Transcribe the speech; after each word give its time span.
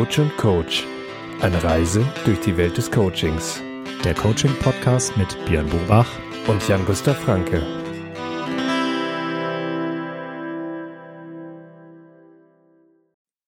Coach 0.00 0.18
und 0.18 0.34
Coach. 0.38 0.86
Eine 1.42 1.62
Reise 1.62 2.02
durch 2.24 2.40
die 2.40 2.56
Welt 2.56 2.78
des 2.78 2.90
Coachings. 2.90 3.62
Der 4.02 4.14
Coaching-Podcast 4.14 5.14
mit 5.18 5.36
Björn 5.44 5.68
Bobach 5.68 6.08
und 6.48 6.66
Jan-Gustav 6.66 7.18
Franke. 7.18 7.60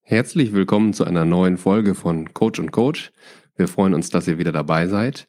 Herzlich 0.02 0.52
willkommen 0.52 0.92
zu 0.92 1.06
einer 1.06 1.24
neuen 1.24 1.56
Folge 1.56 1.94
von 1.94 2.34
Coach 2.34 2.60
und 2.60 2.70
Coach. 2.70 3.12
Wir 3.56 3.66
freuen 3.66 3.94
uns, 3.94 4.10
dass 4.10 4.28
ihr 4.28 4.36
wieder 4.36 4.52
dabei 4.52 4.88
seid 4.88 5.28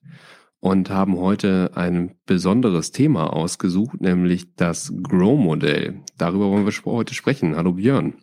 und 0.60 0.90
haben 0.90 1.18
heute 1.18 1.72
ein 1.76 2.16
besonderes 2.26 2.92
Thema 2.92 3.32
ausgesucht, 3.32 4.02
nämlich 4.02 4.56
das 4.56 4.92
Grow-Modell. 5.02 6.02
Darüber 6.18 6.50
wollen 6.50 6.66
wir 6.66 6.74
heute 6.84 7.14
sprechen. 7.14 7.56
Hallo 7.56 7.72
Björn. 7.72 8.16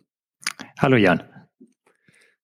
Hallo 0.77 0.97
Jan. 0.97 1.30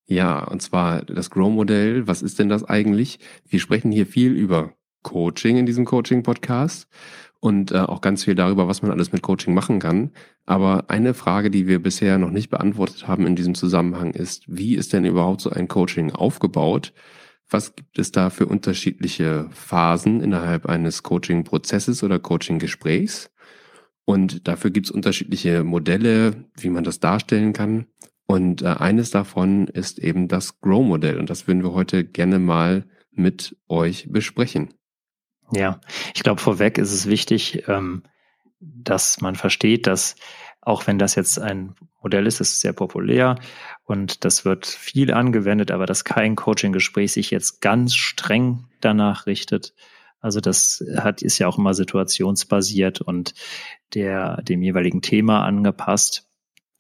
Ja, 0.08 0.44
und 0.44 0.62
zwar 0.62 1.04
das 1.04 1.30
Grow-Modell. 1.30 2.08
Was 2.08 2.22
ist 2.22 2.40
denn 2.40 2.50
das 2.50 2.64
eigentlich? 2.64 3.20
Wir 3.46 3.60
sprechen 3.60 3.92
hier 3.92 4.08
viel 4.08 4.32
über 4.32 4.74
Coaching 5.04 5.58
in 5.58 5.66
diesem 5.66 5.86
Coaching-Podcast 5.86 6.88
und 7.40 7.72
äh, 7.72 7.80
auch 7.80 8.02
ganz 8.02 8.24
viel 8.24 8.36
darüber, 8.36 8.68
was 8.68 8.82
man 8.82 8.92
alles 8.92 9.12
mit 9.12 9.22
Coaching 9.22 9.54
machen 9.54 9.80
kann. 9.80 10.12
Aber 10.46 10.90
eine 10.90 11.14
Frage, 11.14 11.52
die 11.52 11.68
wir 11.68 11.82
bisher 11.82 12.18
noch 12.18 12.32
nicht 12.32 12.50
beantwortet 12.50 13.08
haben 13.08 13.28
in 13.28 13.36
diesem 13.36 13.54
Zusammenhang 13.54 14.12
ist, 14.12 14.44
wie 14.48 14.76
ist 14.76 14.94
denn 14.94 15.06
überhaupt 15.06 15.42
so 15.42 15.50
ein 15.50 15.68
Coaching 15.68 16.12
aufgebaut? 16.12 16.94
Was 17.50 17.76
gibt 17.76 18.00
es 18.00 18.12
da 18.12 18.30
für 18.30 18.46
unterschiedliche 18.46 19.48
Phasen 19.52 20.22
innerhalb 20.22 20.66
eines 20.66 21.04
Coaching-Prozesses 21.04 22.04
oder 22.04 22.20
Coaching-Gesprächs? 22.20 23.30
Und 24.06 24.48
dafür 24.48 24.72
gibt 24.72 24.88
es 24.88 24.92
unterschiedliche 24.92 25.66
Modelle, 25.66 26.46
wie 26.58 26.70
man 26.70 26.86
das 26.86 27.00
darstellen 27.00 27.52
kann. 27.54 27.88
Und 28.28 28.62
äh, 28.62 28.68
eines 28.68 29.10
davon 29.10 29.68
ist 29.68 30.00
eben 30.00 30.28
das 30.28 30.60
Grow-Modell. 30.60 31.18
Und 31.18 31.30
das 31.30 31.48
würden 31.48 31.64
wir 31.64 31.74
heute 31.74 32.04
gerne 32.04 32.40
mal 32.40 32.86
mit 33.12 33.58
euch 33.68 34.08
besprechen. 34.12 34.74
Ja, 35.52 35.80
ich 36.14 36.24
glaube, 36.24 36.42
vorweg 36.42 36.78
ist 36.78 36.92
es 36.92 37.08
wichtig, 37.08 37.68
ähm, 37.68 38.04
dass 38.60 39.22
man 39.22 39.36
versteht, 39.36 39.88
dass 39.88 40.16
auch 40.62 40.86
wenn 40.88 41.00
das 41.00 41.16
jetzt 41.16 41.40
ein 41.40 41.76
Modell 42.04 42.28
ist, 42.28 42.42
das 42.42 42.50
ist 42.50 42.60
sehr 42.60 42.74
populär 42.74 43.40
und 43.86 44.26
das 44.26 44.44
wird 44.44 44.66
viel 44.66 45.14
angewendet, 45.14 45.72
aber 45.72 45.86
dass 45.86 46.04
kein 46.04 46.36
Coaching-Gespräch 46.36 47.14
sich 47.14 47.32
jetzt 47.32 47.62
ganz 47.62 47.96
streng 47.96 48.66
danach 48.82 49.28
richtet. 49.28 49.74
Also 50.20 50.42
das 50.42 50.84
hat, 50.98 51.22
ist 51.22 51.40
ja 51.40 51.48
auch 51.48 51.58
immer 51.58 51.74
situationsbasiert 51.74 53.00
und 53.00 53.34
der, 53.94 54.42
dem 54.42 54.62
jeweiligen 54.62 55.02
Thema 55.02 55.46
angepasst. 55.46 56.27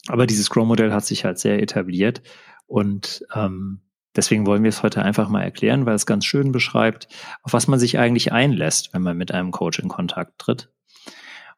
Aber 0.07 0.27
dieses 0.27 0.45
Scrum-Modell 0.45 0.93
hat 0.93 1.05
sich 1.05 1.25
halt 1.25 1.39
sehr 1.39 1.61
etabliert 1.61 2.21
und 2.65 3.25
ähm, 3.33 3.81
deswegen 4.15 4.45
wollen 4.45 4.63
wir 4.63 4.69
es 4.69 4.83
heute 4.83 5.01
einfach 5.01 5.29
mal 5.29 5.43
erklären, 5.43 5.85
weil 5.85 5.95
es 5.95 6.05
ganz 6.05 6.25
schön 6.25 6.51
beschreibt, 6.51 7.07
auf 7.43 7.53
was 7.53 7.67
man 7.67 7.79
sich 7.79 7.97
eigentlich 7.99 8.31
einlässt, 8.31 8.93
wenn 8.93 9.01
man 9.01 9.17
mit 9.17 9.31
einem 9.31 9.51
Coach 9.51 9.79
in 9.79 9.89
Kontakt 9.89 10.39
tritt. 10.39 10.69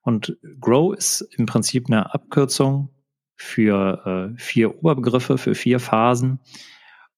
Und 0.01 0.37
Grow 0.59 0.95
ist 0.95 1.21
im 1.37 1.45
Prinzip 1.45 1.87
eine 1.87 2.13
Abkürzung 2.13 2.89
für 3.35 4.33
äh, 4.35 4.39
vier 4.39 4.77
Oberbegriffe, 4.77 5.37
für 5.37 5.55
vier 5.55 5.79
Phasen. 5.79 6.39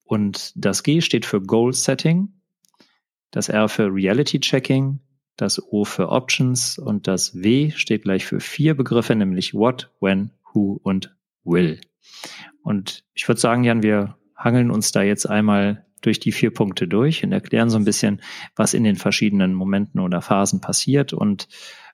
Und 0.04 0.54
das 0.56 0.84
G 0.84 1.02
steht 1.02 1.26
für 1.26 1.42
Goal 1.42 1.74
Setting, 1.74 2.34
das 3.32 3.50
R 3.50 3.70
für 3.70 3.94
Reality 3.94 4.40
Checking, 4.40 5.00
das 5.38 5.62
O 5.72 5.86
für 5.86 6.10
Options 6.10 6.78
und 6.78 7.08
das 7.08 7.42
W 7.42 7.72
steht 7.72 8.04
gleich 8.04 8.26
für 8.26 8.40
vier 8.40 8.76
Begriffe, 8.76 9.16
nämlich 9.16 9.54
What, 9.54 9.90
When, 10.00 10.32
Who 10.54 10.80
und 10.84 11.16
will. 11.44 11.80
Und 12.64 13.06
ich 13.14 13.28
würde 13.28 13.42
sagen, 13.42 13.64
Jan, 13.64 13.84
wir 13.84 14.18
hangeln 14.36 14.72
uns 14.72 14.92
da 14.92 15.02
jetzt 15.02 15.28
einmal 15.28 15.86
durch 16.02 16.20
die 16.20 16.32
vier 16.32 16.52
Punkte 16.52 16.88
durch 16.88 17.24
und 17.24 17.32
erklären 17.32 17.70
so 17.70 17.78
ein 17.78 17.86
bisschen, 17.86 18.22
was 18.56 18.74
in 18.74 18.84
den 18.84 18.96
verschiedenen 18.96 19.54
Momenten 19.54 20.00
oder 20.00 20.22
Phasen 20.22 20.62
passiert 20.62 21.14
und 21.14 21.48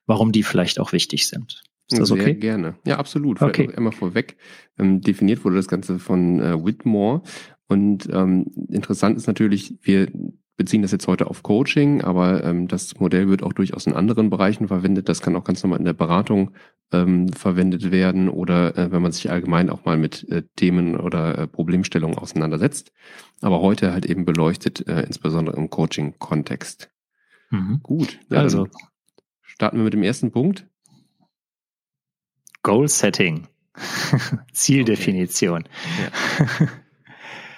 warum 0.06 0.32
die 0.32 0.44
vielleicht 0.44 0.80
auch 0.80 0.94
wichtig 0.94 1.28
sind. 1.28 1.64
Ist 1.90 2.00
das 2.00 2.10
Sehr 2.10 2.18
okay? 2.18 2.36
gerne. 2.36 2.76
Ja, 2.86 2.98
absolut. 2.98 3.42
Okay. 3.42 3.64
Vielleicht 3.64 3.78
einmal 3.78 3.94
vorweg. 3.94 4.38
Ähm, 4.78 5.02
definiert 5.02 5.46
wurde 5.46 5.56
das 5.56 5.68
Ganze 5.68 6.00
von 6.00 6.40
äh, 6.40 6.66
Whitmore. 6.66 7.22
Und 7.68 8.10
ähm, 8.12 8.52
interessant 8.70 9.18
ist 9.18 9.28
natürlich, 9.28 9.76
wir 9.82 10.08
beziehen 10.58 10.82
das 10.82 10.92
jetzt 10.92 11.08
heute 11.08 11.28
auf 11.28 11.44
Coaching, 11.44 12.02
aber 12.02 12.44
ähm, 12.44 12.68
das 12.68 13.00
Modell 13.00 13.30
wird 13.30 13.44
auch 13.44 13.54
durchaus 13.54 13.86
in 13.86 13.94
anderen 13.94 14.30
Bereichen 14.30 14.68
verwendet. 14.68 15.08
Das 15.08 15.22
kann 15.22 15.36
auch 15.36 15.44
ganz 15.44 15.64
normal 15.64 15.80
in 15.80 15.86
der 15.86 15.94
Beratung 15.94 16.52
ähm, 16.92 17.32
verwendet 17.32 17.92
werden 17.92 18.28
oder 18.28 18.76
äh, 18.76 18.92
wenn 18.92 19.04
man 19.04 19.12
sich 19.12 19.30
allgemein 19.30 19.70
auch 19.70 19.86
mal 19.86 19.98
mit 19.98 20.28
äh, 20.30 20.44
Themen 20.56 21.00
oder 21.00 21.38
äh, 21.38 21.48
Problemstellungen 21.48 22.18
auseinandersetzt. 22.18 22.92
Aber 23.42 23.62
heute 23.62 23.94
halt 23.94 24.08
eben 24.08 24.26
beleuchtet, 24.26 24.88
äh, 24.88 25.04
insbesondere 25.04 25.56
im 25.56 25.70
Coaching-Kontext. 25.70 26.90
Mhm. 27.52 27.80
Gut. 27.84 28.20
Ja, 28.30 28.40
also 28.40 28.68
starten 29.44 29.78
wir 29.78 29.84
mit 29.84 29.94
dem 29.94 30.04
ersten 30.04 30.32
Punkt. 30.32 30.68
Goal 32.64 32.88
Setting. 32.88 33.48
Zieldefinition. 34.54 35.66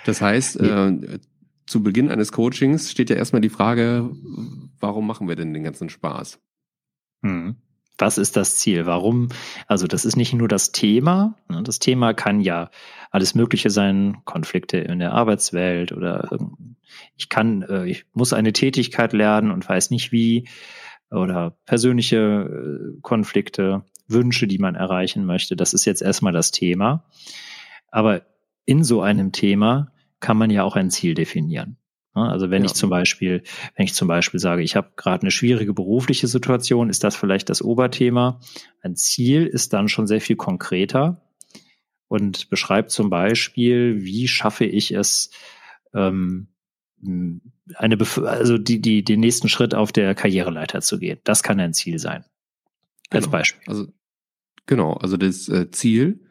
Das 0.05 0.21
heißt, 0.21 0.59
äh, 0.59 1.19
zu 1.69 1.83
Beginn 1.83 2.09
eines 2.09 2.31
Coachings 2.31 2.89
steht 2.89 3.11
ja 3.11 3.15
erstmal 3.15 3.41
die 3.41 3.49
Frage, 3.49 4.09
warum 4.79 5.05
machen 5.05 5.27
wir 5.27 5.35
denn 5.35 5.53
den 5.53 5.63
ganzen 5.63 5.89
Spaß? 5.89 6.39
Hm. 7.21 7.57
Was 7.99 8.17
ist 8.17 8.37
das 8.37 8.55
Ziel? 8.55 8.85
Warum? 8.85 9.29
Also 9.67 9.85
das 9.85 10.03
ist 10.03 10.15
nicht 10.15 10.33
nur 10.33 10.47
das 10.47 10.71
Thema. 10.71 11.35
Ne? 11.47 11.61
Das 11.63 11.79
Thema 11.79 12.13
kann 12.13 12.39
ja 12.39 12.71
alles 13.11 13.35
Mögliche 13.35 13.69
sein, 13.69 14.17
Konflikte 14.25 14.77
in 14.77 14.99
der 14.99 15.13
Arbeitswelt 15.13 15.91
oder 15.91 16.29
ich 17.15 17.29
kann, 17.29 17.61
äh, 17.63 17.85
ich 17.85 18.05
muss 18.13 18.33
eine 18.33 18.53
Tätigkeit 18.53 19.13
lernen 19.13 19.51
und 19.51 19.67
weiß 19.67 19.91
nicht 19.91 20.11
wie 20.11 20.47
oder 21.11 21.57
persönliche 21.65 22.95
äh, 22.97 22.99
Konflikte, 23.01 23.83
Wünsche, 24.07 24.47
die 24.47 24.57
man 24.57 24.73
erreichen 24.73 25.25
möchte. 25.25 25.55
Das 25.55 25.73
ist 25.73 25.85
jetzt 25.85 26.01
erstmal 26.01 26.33
das 26.33 26.49
Thema. 26.49 27.03
Aber 27.91 28.23
in 28.65 28.83
so 28.83 29.01
einem 29.01 29.31
Thema 29.33 29.91
kann 30.19 30.37
man 30.37 30.49
ja 30.49 30.63
auch 30.63 30.75
ein 30.75 30.89
Ziel 30.89 31.13
definieren. 31.13 31.77
Also 32.13 32.49
wenn 32.49 32.63
ja. 32.63 32.65
ich 32.65 32.73
zum 32.73 32.89
Beispiel, 32.89 33.43
wenn 33.75 33.85
ich 33.85 33.93
zum 33.93 34.07
Beispiel 34.07 34.39
sage, 34.39 34.63
ich 34.63 34.75
habe 34.75 34.91
gerade 34.95 35.21
eine 35.21 35.31
schwierige 35.31 35.73
berufliche 35.73 36.27
Situation, 36.27 36.89
ist 36.89 37.03
das 37.03 37.15
vielleicht 37.15 37.49
das 37.49 37.61
Oberthema. 37.61 38.39
Ein 38.81 38.95
Ziel 38.95 39.45
ist 39.45 39.73
dann 39.73 39.89
schon 39.89 40.07
sehr 40.07 40.19
viel 40.19 40.35
konkreter 40.35 41.21
und 42.07 42.49
beschreibt 42.49 42.91
zum 42.91 43.09
Beispiel, 43.09 44.03
wie 44.03 44.27
schaffe 44.27 44.65
ich 44.65 44.91
es, 44.91 45.29
ähm, 45.93 46.47
eine, 47.75 47.95
Bef 47.95 48.17
also 48.17 48.57
die, 48.57 48.81
die, 48.81 49.03
den 49.03 49.19
nächsten 49.19 49.47
Schritt 49.47 49.73
auf 49.73 49.91
der 49.91 50.15
Karriereleiter 50.15 50.81
zu 50.81 50.99
gehen. 50.99 51.19
Das 51.23 51.43
kann 51.43 51.59
ein 51.59 51.73
Ziel 51.73 51.99
sein. 51.99 52.25
Als 53.09 53.25
genau. 53.25 53.31
Beispiel. 53.31 53.63
Also 53.67 53.87
genau, 54.65 54.93
also 54.93 55.15
das 55.15 55.47
äh, 55.47 55.71
Ziel 55.71 56.25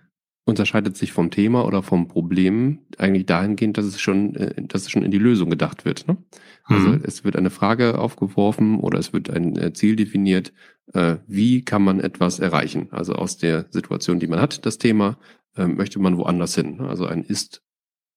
unterscheidet 0.49 0.97
sich 0.97 1.13
vom 1.13 1.31
Thema 1.31 1.67
oder 1.67 1.83
vom 1.83 2.09
Problem 2.09 2.79
eigentlich 2.97 3.27
dahingehend, 3.27 3.77
dass 3.77 3.85
es 3.85 4.01
schon, 4.01 4.35
äh, 4.35 4.55
dass 4.63 4.83
es 4.83 4.91
schon 4.91 5.03
in 5.03 5.11
die 5.11 5.19
Lösung 5.19 5.51
gedacht 5.51 5.85
wird. 5.85 6.09
Ne? 6.09 6.17
Also 6.65 6.89
mhm. 6.89 7.03
es 7.05 7.23
wird 7.23 7.37
eine 7.37 7.51
Frage 7.51 7.99
aufgeworfen 7.99 8.81
oder 8.81 8.99
es 8.99 9.13
wird 9.13 9.29
ein 9.29 9.57
äh, 9.59 9.73
Ziel 9.75 9.95
definiert, 9.95 10.55
äh, 10.95 11.17
wie 11.27 11.63
kann 11.63 11.83
man 11.83 12.01
etwas 12.01 12.39
erreichen? 12.39 12.89
Also 12.93 13.13
aus 13.13 13.37
der 13.37 13.67
Situation, 13.71 14.21
die 14.21 14.27
man 14.27 14.41
hat, 14.41 14.65
das 14.67 14.79
Thema, 14.79 15.19
möchte 15.57 15.99
man 15.99 16.17
woanders 16.19 16.55
hin. 16.55 16.81
Also 16.83 17.07
ein 17.07 17.25
ist, 17.25 17.65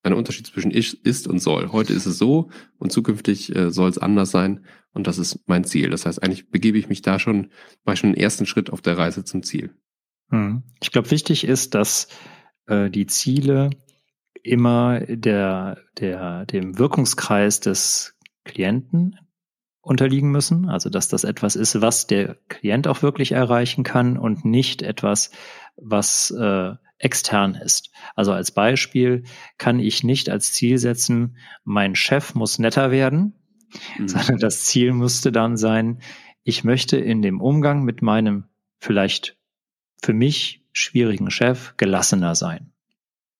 ein 0.03 0.13
Unterschied 0.13 0.45
zwischen 0.45 0.69
ist, 0.69 0.93
ist 0.93 1.27
und 1.27 1.39
soll. 1.39 1.71
Heute 1.71 1.91
ist 1.91 2.05
es 2.05 2.19
so 2.19 2.51
und 2.77 2.91
zukünftig 2.91 3.51
soll 3.69 3.89
es 3.89 3.97
anders 3.97 4.29
sein 4.29 4.63
und 4.93 5.07
das 5.07 5.17
ist 5.17 5.39
mein 5.47 5.63
Ziel. 5.63 5.89
Das 5.89 6.05
heißt, 6.05 6.21
eigentlich 6.21 6.51
begebe 6.51 6.77
ich 6.77 6.87
mich 6.87 7.01
da 7.01 7.17
schon, 7.17 7.49
mache 7.83 7.97
schon 7.97 8.13
den 8.13 8.21
ersten 8.21 8.45
Schritt 8.45 8.69
auf 8.69 8.81
der 8.81 8.95
Reise 8.95 9.23
zum 9.23 9.41
Ziel. 9.41 9.71
Hm. 10.31 10.63
Ich 10.81 10.91
glaube, 10.91 11.11
wichtig 11.11 11.43
ist, 11.43 11.75
dass 11.75 12.07
äh, 12.67 12.89
die 12.89 13.05
Ziele 13.05 13.69
immer 14.43 15.01
der, 15.01 15.77
der, 15.99 16.45
dem 16.45 16.79
Wirkungskreis 16.79 17.59
des 17.59 18.17
Klienten 18.43 19.19
unterliegen 19.81 20.31
müssen. 20.31 20.69
Also, 20.69 20.89
dass 20.89 21.07
das 21.07 21.23
etwas 21.23 21.55
ist, 21.55 21.81
was 21.81 22.07
der 22.07 22.37
Klient 22.47 22.87
auch 22.87 23.01
wirklich 23.03 23.33
erreichen 23.33 23.83
kann 23.83 24.17
und 24.17 24.45
nicht 24.45 24.81
etwas, 24.81 25.31
was 25.75 26.31
äh, 26.31 26.73
extern 27.01 27.55
ist. 27.55 27.91
Also 28.15 28.31
als 28.31 28.51
Beispiel 28.51 29.23
kann 29.57 29.79
ich 29.79 30.03
nicht 30.03 30.29
als 30.29 30.53
Ziel 30.53 30.77
setzen, 30.77 31.37
mein 31.63 31.95
Chef 31.95 32.35
muss 32.35 32.59
netter 32.59 32.91
werden, 32.91 33.33
mhm. 33.97 34.07
sondern 34.07 34.37
das 34.37 34.65
Ziel 34.65 34.93
müsste 34.93 35.31
dann 35.31 35.57
sein, 35.57 36.01
ich 36.43 36.63
möchte 36.63 36.97
in 36.97 37.21
dem 37.21 37.41
Umgang 37.41 37.83
mit 37.83 38.01
meinem 38.01 38.45
vielleicht 38.79 39.37
für 40.01 40.13
mich 40.13 40.63
schwierigen 40.73 41.29
Chef 41.31 41.75
gelassener 41.77 42.35
sein. 42.35 42.71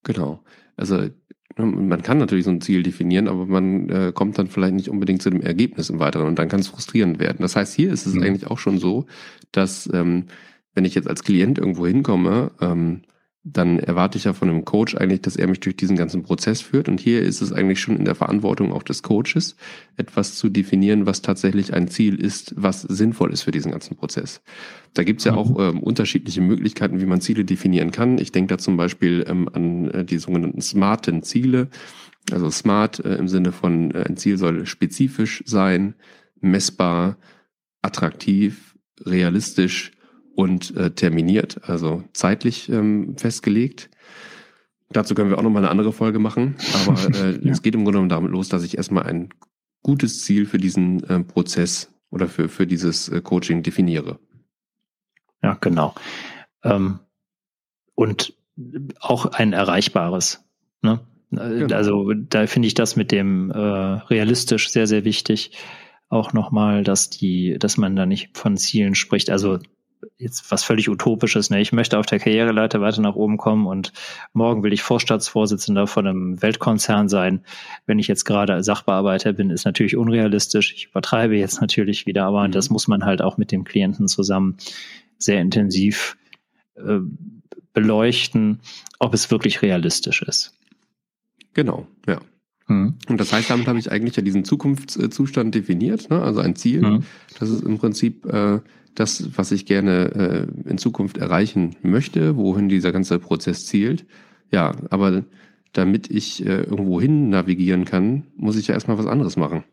Genau. 0.03 0.43
Also 0.75 0.97
ne, 0.97 1.65
man 1.65 2.01
kann 2.01 2.17
natürlich 2.17 2.45
so 2.45 2.51
ein 2.51 2.61
Ziel 2.61 2.83
definieren, 2.83 3.27
aber 3.27 3.45
man 3.45 3.89
äh, 3.89 4.11
kommt 4.13 4.37
dann 4.37 4.47
vielleicht 4.47 4.73
nicht 4.73 4.89
unbedingt 4.89 5.21
zu 5.21 5.29
dem 5.29 5.41
Ergebnis 5.41 5.89
im 5.89 5.99
Weiteren 5.99 6.27
und 6.27 6.39
dann 6.39 6.49
kann 6.49 6.59
es 6.59 6.67
frustrierend 6.67 7.19
werden. 7.19 7.37
Das 7.39 7.55
heißt, 7.55 7.73
hier 7.73 7.91
ist 7.91 8.05
es 8.05 8.15
mhm. 8.15 8.23
eigentlich 8.23 8.47
auch 8.47 8.59
schon 8.59 8.77
so, 8.77 9.05
dass 9.51 9.89
ähm, 9.93 10.25
wenn 10.73 10.85
ich 10.85 10.95
jetzt 10.95 11.07
als 11.07 11.23
Klient 11.23 11.57
irgendwo 11.57 11.85
hinkomme, 11.85 12.51
ähm, 12.61 13.01
dann 13.43 13.79
erwarte 13.79 14.19
ich 14.19 14.25
ja 14.25 14.33
von 14.33 14.49
einem 14.49 14.65
Coach 14.65 14.95
eigentlich, 14.95 15.21
dass 15.21 15.35
er 15.35 15.47
mich 15.47 15.59
durch 15.59 15.75
diesen 15.75 15.97
ganzen 15.97 16.21
Prozess 16.21 16.61
führt. 16.61 16.87
Und 16.87 16.99
hier 16.99 17.23
ist 17.23 17.41
es 17.41 17.51
eigentlich 17.51 17.79
schon 17.79 17.97
in 17.97 18.05
der 18.05 18.13
Verantwortung 18.13 18.71
auch 18.71 18.83
des 18.83 19.01
Coaches, 19.01 19.55
etwas 19.97 20.35
zu 20.35 20.49
definieren, 20.49 21.07
was 21.07 21.23
tatsächlich 21.23 21.73
ein 21.73 21.87
Ziel 21.87 22.23
ist, 22.23 22.53
was 22.55 22.83
sinnvoll 22.83 23.33
ist 23.33 23.41
für 23.41 23.51
diesen 23.51 23.71
ganzen 23.71 23.97
Prozess. 23.97 24.41
Da 24.93 25.03
gibt's 25.03 25.23
ja 25.23 25.31
mhm. 25.31 25.37
auch 25.39 25.59
ähm, 25.59 25.79
unterschiedliche 25.79 26.41
Möglichkeiten, 26.41 27.01
wie 27.01 27.07
man 27.07 27.19
Ziele 27.19 27.43
definieren 27.43 27.91
kann. 27.91 28.19
Ich 28.19 28.31
denke 28.31 28.53
da 28.53 28.57
zum 28.59 28.77
Beispiel 28.77 29.25
ähm, 29.27 29.49
an 29.51 29.89
äh, 29.89 30.05
die 30.05 30.19
sogenannten 30.19 30.61
smarten 30.61 31.23
Ziele. 31.23 31.69
Also 32.31 32.51
smart 32.51 32.99
äh, 32.99 33.15
im 33.15 33.27
Sinne 33.27 33.51
von 33.51 33.89
äh, 33.89 34.05
ein 34.07 34.17
Ziel 34.17 34.37
soll 34.37 34.67
spezifisch 34.67 35.41
sein, 35.47 35.95
messbar, 36.39 37.17
attraktiv, 37.81 38.75
realistisch 39.03 39.93
und 40.35 40.75
äh, 40.75 40.91
terminiert, 40.91 41.61
also 41.69 42.03
zeitlich 42.13 42.69
ähm, 42.69 43.15
festgelegt. 43.17 43.89
Dazu 44.89 45.15
können 45.15 45.29
wir 45.29 45.37
auch 45.37 45.43
nochmal 45.43 45.63
eine 45.63 45.71
andere 45.71 45.93
Folge 45.93 46.19
machen. 46.19 46.55
Aber 46.85 47.15
äh, 47.15 47.39
ja. 47.39 47.51
es 47.51 47.61
geht 47.61 47.75
im 47.75 47.83
Grunde 47.83 47.97
genommen 47.97 48.09
damit 48.09 48.31
los, 48.31 48.49
dass 48.49 48.63
ich 48.63 48.77
erstmal 48.77 49.03
ein 49.03 49.29
gutes 49.83 50.23
Ziel 50.23 50.45
für 50.45 50.57
diesen 50.57 51.03
äh, 51.03 51.19
Prozess 51.21 51.93
oder 52.09 52.27
für, 52.27 52.49
für 52.49 52.67
dieses 52.67 53.09
äh, 53.09 53.21
Coaching 53.21 53.63
definiere. 53.63 54.19
Ja, 55.41 55.57
genau. 55.59 55.95
Ähm, 56.63 56.99
und 57.95 58.33
auch 58.99 59.25
ein 59.25 59.53
erreichbares. 59.53 60.43
Ne? 60.81 60.99
Genau. 61.31 61.73
Also 61.73 62.13
da 62.13 62.45
finde 62.47 62.67
ich 62.67 62.73
das 62.73 62.95
mit 62.95 63.11
dem 63.11 63.49
äh, 63.51 63.57
realistisch 63.57 64.69
sehr, 64.69 64.87
sehr 64.87 65.05
wichtig. 65.05 65.57
Auch 66.09 66.33
nochmal, 66.33 66.83
dass 66.83 67.09
die, 67.09 67.57
dass 67.57 67.77
man 67.77 67.95
da 67.95 68.05
nicht 68.05 68.37
von 68.37 68.57
Zielen 68.57 68.95
spricht. 68.95 69.29
Also 69.29 69.59
jetzt 70.17 70.51
was 70.51 70.63
völlig 70.63 70.89
Utopisches. 70.89 71.49
Ne? 71.49 71.61
Ich 71.61 71.71
möchte 71.71 71.97
auf 71.97 72.05
der 72.05 72.19
Karriereleiter 72.19 72.81
weiter 72.81 73.01
nach 73.01 73.15
oben 73.15 73.37
kommen 73.37 73.67
und 73.67 73.93
morgen 74.33 74.63
will 74.63 74.73
ich 74.73 74.81
Vorstandsvorsitzender 74.81 75.87
von 75.87 76.07
einem 76.07 76.41
Weltkonzern 76.41 77.09
sein. 77.09 77.43
Wenn 77.85 77.99
ich 77.99 78.07
jetzt 78.07 78.25
gerade 78.25 78.63
Sachbearbeiter 78.63 79.33
bin, 79.33 79.49
ist 79.49 79.65
natürlich 79.65 79.97
unrealistisch. 79.97 80.73
Ich 80.73 80.87
übertreibe 80.87 81.35
jetzt 81.35 81.61
natürlich 81.61 82.05
wieder, 82.05 82.25
aber 82.25 82.47
mhm. 82.47 82.51
das 82.51 82.69
muss 82.69 82.87
man 82.87 83.05
halt 83.05 83.21
auch 83.21 83.37
mit 83.37 83.51
dem 83.51 83.63
Klienten 83.63 84.07
zusammen 84.07 84.57
sehr 85.17 85.41
intensiv 85.41 86.17
äh, 86.75 86.99
beleuchten, 87.73 88.59
ob 88.99 89.13
es 89.13 89.31
wirklich 89.31 89.61
realistisch 89.61 90.21
ist. 90.21 90.53
Genau, 91.53 91.87
ja. 92.07 92.19
Mhm. 92.67 92.95
Und 93.07 93.19
das 93.19 93.33
heißt, 93.33 93.49
damit 93.49 93.67
habe 93.67 93.79
ich 93.79 93.91
eigentlich 93.91 94.15
ja 94.15 94.23
diesen 94.23 94.45
Zukunftszustand 94.45 95.53
definiert, 95.53 96.09
ne? 96.09 96.21
also 96.21 96.39
ein 96.39 96.55
Ziel. 96.55 96.81
Mhm. 96.81 97.03
Das 97.39 97.49
ist 97.49 97.63
im 97.63 97.77
Prinzip 97.77 98.25
äh, 98.25 98.59
das, 98.95 99.37
was 99.37 99.51
ich 99.51 99.65
gerne 99.65 100.47
äh, 100.65 100.69
in 100.69 100.77
Zukunft 100.77 101.17
erreichen 101.17 101.75
möchte, 101.81 102.35
wohin 102.35 102.69
dieser 102.69 102.91
ganze 102.91 103.19
Prozess 103.19 103.65
zielt. 103.65 104.05
Ja, 104.51 104.75
aber 104.89 105.23
damit 105.73 106.11
ich 106.11 106.45
äh, 106.45 106.63
irgendwo 106.63 106.99
hin 106.99 107.29
navigieren 107.29 107.85
kann, 107.85 108.27
muss 108.35 108.57
ich 108.57 108.67
ja 108.67 108.73
erstmal 108.73 108.97
was 108.97 109.07
anderes 109.07 109.37
machen. 109.37 109.63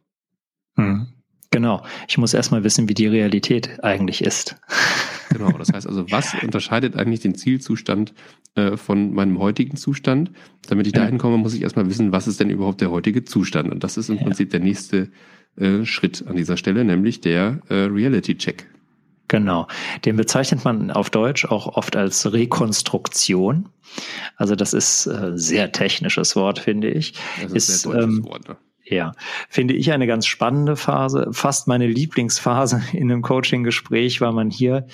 Mhm. 0.76 1.08
Genau. 1.50 1.84
Ich 2.08 2.18
muss 2.18 2.34
erstmal 2.34 2.62
wissen, 2.62 2.88
wie 2.88 2.94
die 2.94 3.06
Realität 3.06 3.82
eigentlich 3.82 4.22
ist. 4.22 4.56
Genau, 5.30 5.50
das 5.58 5.70
heißt 5.70 5.86
also, 5.86 6.10
was 6.10 6.34
unterscheidet 6.42 6.96
eigentlich 6.96 7.20
den 7.20 7.34
Zielzustand 7.34 8.14
äh, 8.54 8.78
von 8.78 9.12
meinem 9.12 9.38
heutigen 9.38 9.76
Zustand? 9.76 10.30
Damit 10.68 10.86
ich 10.86 10.94
dahin 10.94 11.18
komme, 11.18 11.36
muss 11.36 11.52
ich 11.52 11.60
erstmal 11.60 11.86
wissen, 11.86 12.12
was 12.12 12.26
ist 12.26 12.40
denn 12.40 12.48
überhaupt 12.48 12.80
der 12.80 12.90
heutige 12.90 13.24
Zustand? 13.24 13.70
Und 13.70 13.84
das 13.84 13.98
ist 13.98 14.08
im 14.08 14.16
ja. 14.16 14.22
Prinzip 14.22 14.48
der 14.48 14.60
nächste 14.60 15.10
äh, 15.56 15.84
Schritt 15.84 16.26
an 16.26 16.36
dieser 16.36 16.56
Stelle, 16.56 16.82
nämlich 16.82 17.20
der 17.20 17.60
äh, 17.68 17.74
Reality-Check. 17.74 18.66
Genau. 19.28 19.68
Den 20.04 20.16
bezeichnet 20.16 20.64
man 20.64 20.90
auf 20.90 21.10
Deutsch 21.10 21.44
auch 21.44 21.66
oft 21.76 21.96
als 21.96 22.32
Rekonstruktion. 22.32 23.68
Also 24.36 24.54
das 24.54 24.72
ist 24.72 25.06
äh, 25.06 25.32
sehr 25.34 25.72
technisches 25.72 26.34
Wort, 26.34 26.58
finde 26.58 26.90
ich. 26.90 27.14
Das 27.42 27.52
ist, 27.52 27.68
ist 27.68 27.86
ähm, 27.86 28.24
Wort, 28.24 28.48
ne? 28.48 28.56
Ja, 28.90 29.12
finde 29.50 29.74
ich 29.74 29.92
eine 29.92 30.06
ganz 30.06 30.24
spannende 30.26 30.74
Phase, 30.74 31.28
fast 31.32 31.68
meine 31.68 31.86
Lieblingsphase 31.86 32.82
in 32.92 33.12
einem 33.12 33.22
Coaching-Gespräch, 33.22 34.20
weil 34.20 34.32
man 34.32 34.50
hier 34.50 34.86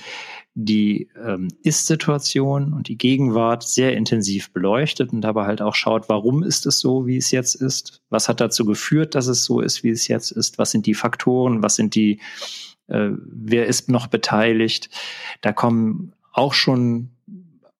die 0.56 1.08
ähm, 1.24 1.48
Ist-Situation 1.62 2.72
und 2.72 2.86
die 2.86 2.96
Gegenwart 2.96 3.64
sehr 3.64 3.96
intensiv 3.96 4.52
beleuchtet 4.52 5.12
und 5.12 5.20
dabei 5.20 5.46
halt 5.46 5.60
auch 5.60 5.74
schaut, 5.74 6.08
warum 6.08 6.44
ist 6.44 6.66
es 6.66 6.78
so, 6.78 7.06
wie 7.06 7.16
es 7.16 7.32
jetzt 7.32 7.54
ist? 7.56 8.02
Was 8.08 8.28
hat 8.28 8.40
dazu 8.40 8.64
geführt, 8.64 9.16
dass 9.16 9.26
es 9.26 9.44
so 9.44 9.60
ist, 9.60 9.82
wie 9.82 9.90
es 9.90 10.06
jetzt 10.06 10.30
ist? 10.30 10.58
Was 10.58 10.70
sind 10.70 10.86
die 10.86 10.94
Faktoren? 10.94 11.62
Was 11.62 11.74
sind 11.74 11.96
die 11.96 12.20
äh, 12.88 13.10
wer 13.18 13.66
ist 13.66 13.88
noch 13.88 14.06
beteiligt. 14.06 14.90
Da 15.40 15.52
kommen 15.52 16.12
auch 16.32 16.54
schon 16.54 17.10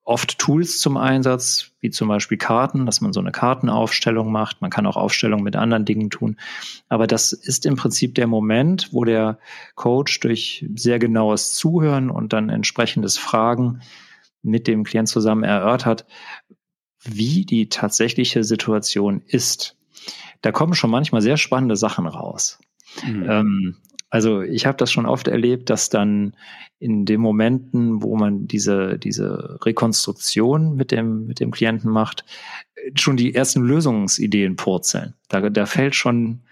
oft 0.04 0.38
Tools 0.38 0.80
zum 0.80 0.96
Einsatz, 0.96 1.72
wie 1.80 1.90
zum 1.90 2.08
Beispiel 2.08 2.36
Karten, 2.36 2.84
dass 2.84 3.00
man 3.00 3.12
so 3.12 3.20
eine 3.20 3.32
Kartenaufstellung 3.32 4.30
macht. 4.30 4.60
Man 4.60 4.70
kann 4.70 4.86
auch 4.86 4.96
Aufstellungen 4.96 5.44
mit 5.44 5.56
anderen 5.56 5.86
Dingen 5.86 6.10
tun. 6.10 6.36
Aber 6.88 7.06
das 7.06 7.32
ist 7.32 7.64
im 7.64 7.76
Prinzip 7.76 8.14
der 8.14 8.26
Moment, 8.26 8.90
wo 8.92 9.04
der 9.04 9.38
Coach 9.74 10.20
durch 10.20 10.66
sehr 10.74 10.98
genaues 10.98 11.54
Zuhören 11.54 12.10
und 12.10 12.32
dann 12.32 12.50
entsprechendes 12.50 13.16
Fragen 13.16 13.80
mit 14.42 14.66
dem 14.66 14.84
Klient 14.84 15.08
zusammen 15.08 15.42
erörtert, 15.42 16.04
wie 17.02 17.46
die 17.46 17.70
tatsächliche 17.70 18.44
Situation 18.44 19.22
ist. 19.26 19.76
Da 20.42 20.52
kommen 20.52 20.74
schon 20.74 20.90
manchmal 20.90 21.22
sehr 21.22 21.38
spannende 21.38 21.76
Sachen 21.76 22.06
raus. 22.06 22.58
Mhm. 23.06 23.26
Ähm, 23.28 23.76
also 24.14 24.42
ich 24.42 24.64
habe 24.64 24.76
das 24.76 24.92
schon 24.92 25.06
oft 25.06 25.26
erlebt, 25.26 25.70
dass 25.70 25.90
dann 25.90 26.36
in 26.78 27.04
den 27.04 27.20
Momenten, 27.20 28.00
wo 28.00 28.16
man 28.16 28.46
diese, 28.46 28.96
diese 28.96 29.58
Rekonstruktion 29.64 30.76
mit 30.76 30.92
dem, 30.92 31.26
mit 31.26 31.40
dem 31.40 31.50
Klienten 31.50 31.90
macht, 31.90 32.24
schon 32.94 33.16
die 33.16 33.34
ersten 33.34 33.62
Lösungsideen 33.62 34.54
purzeln. 34.54 35.14
Da, 35.28 35.50
da 35.50 35.66
fällt 35.66 35.96
schon 35.96 36.42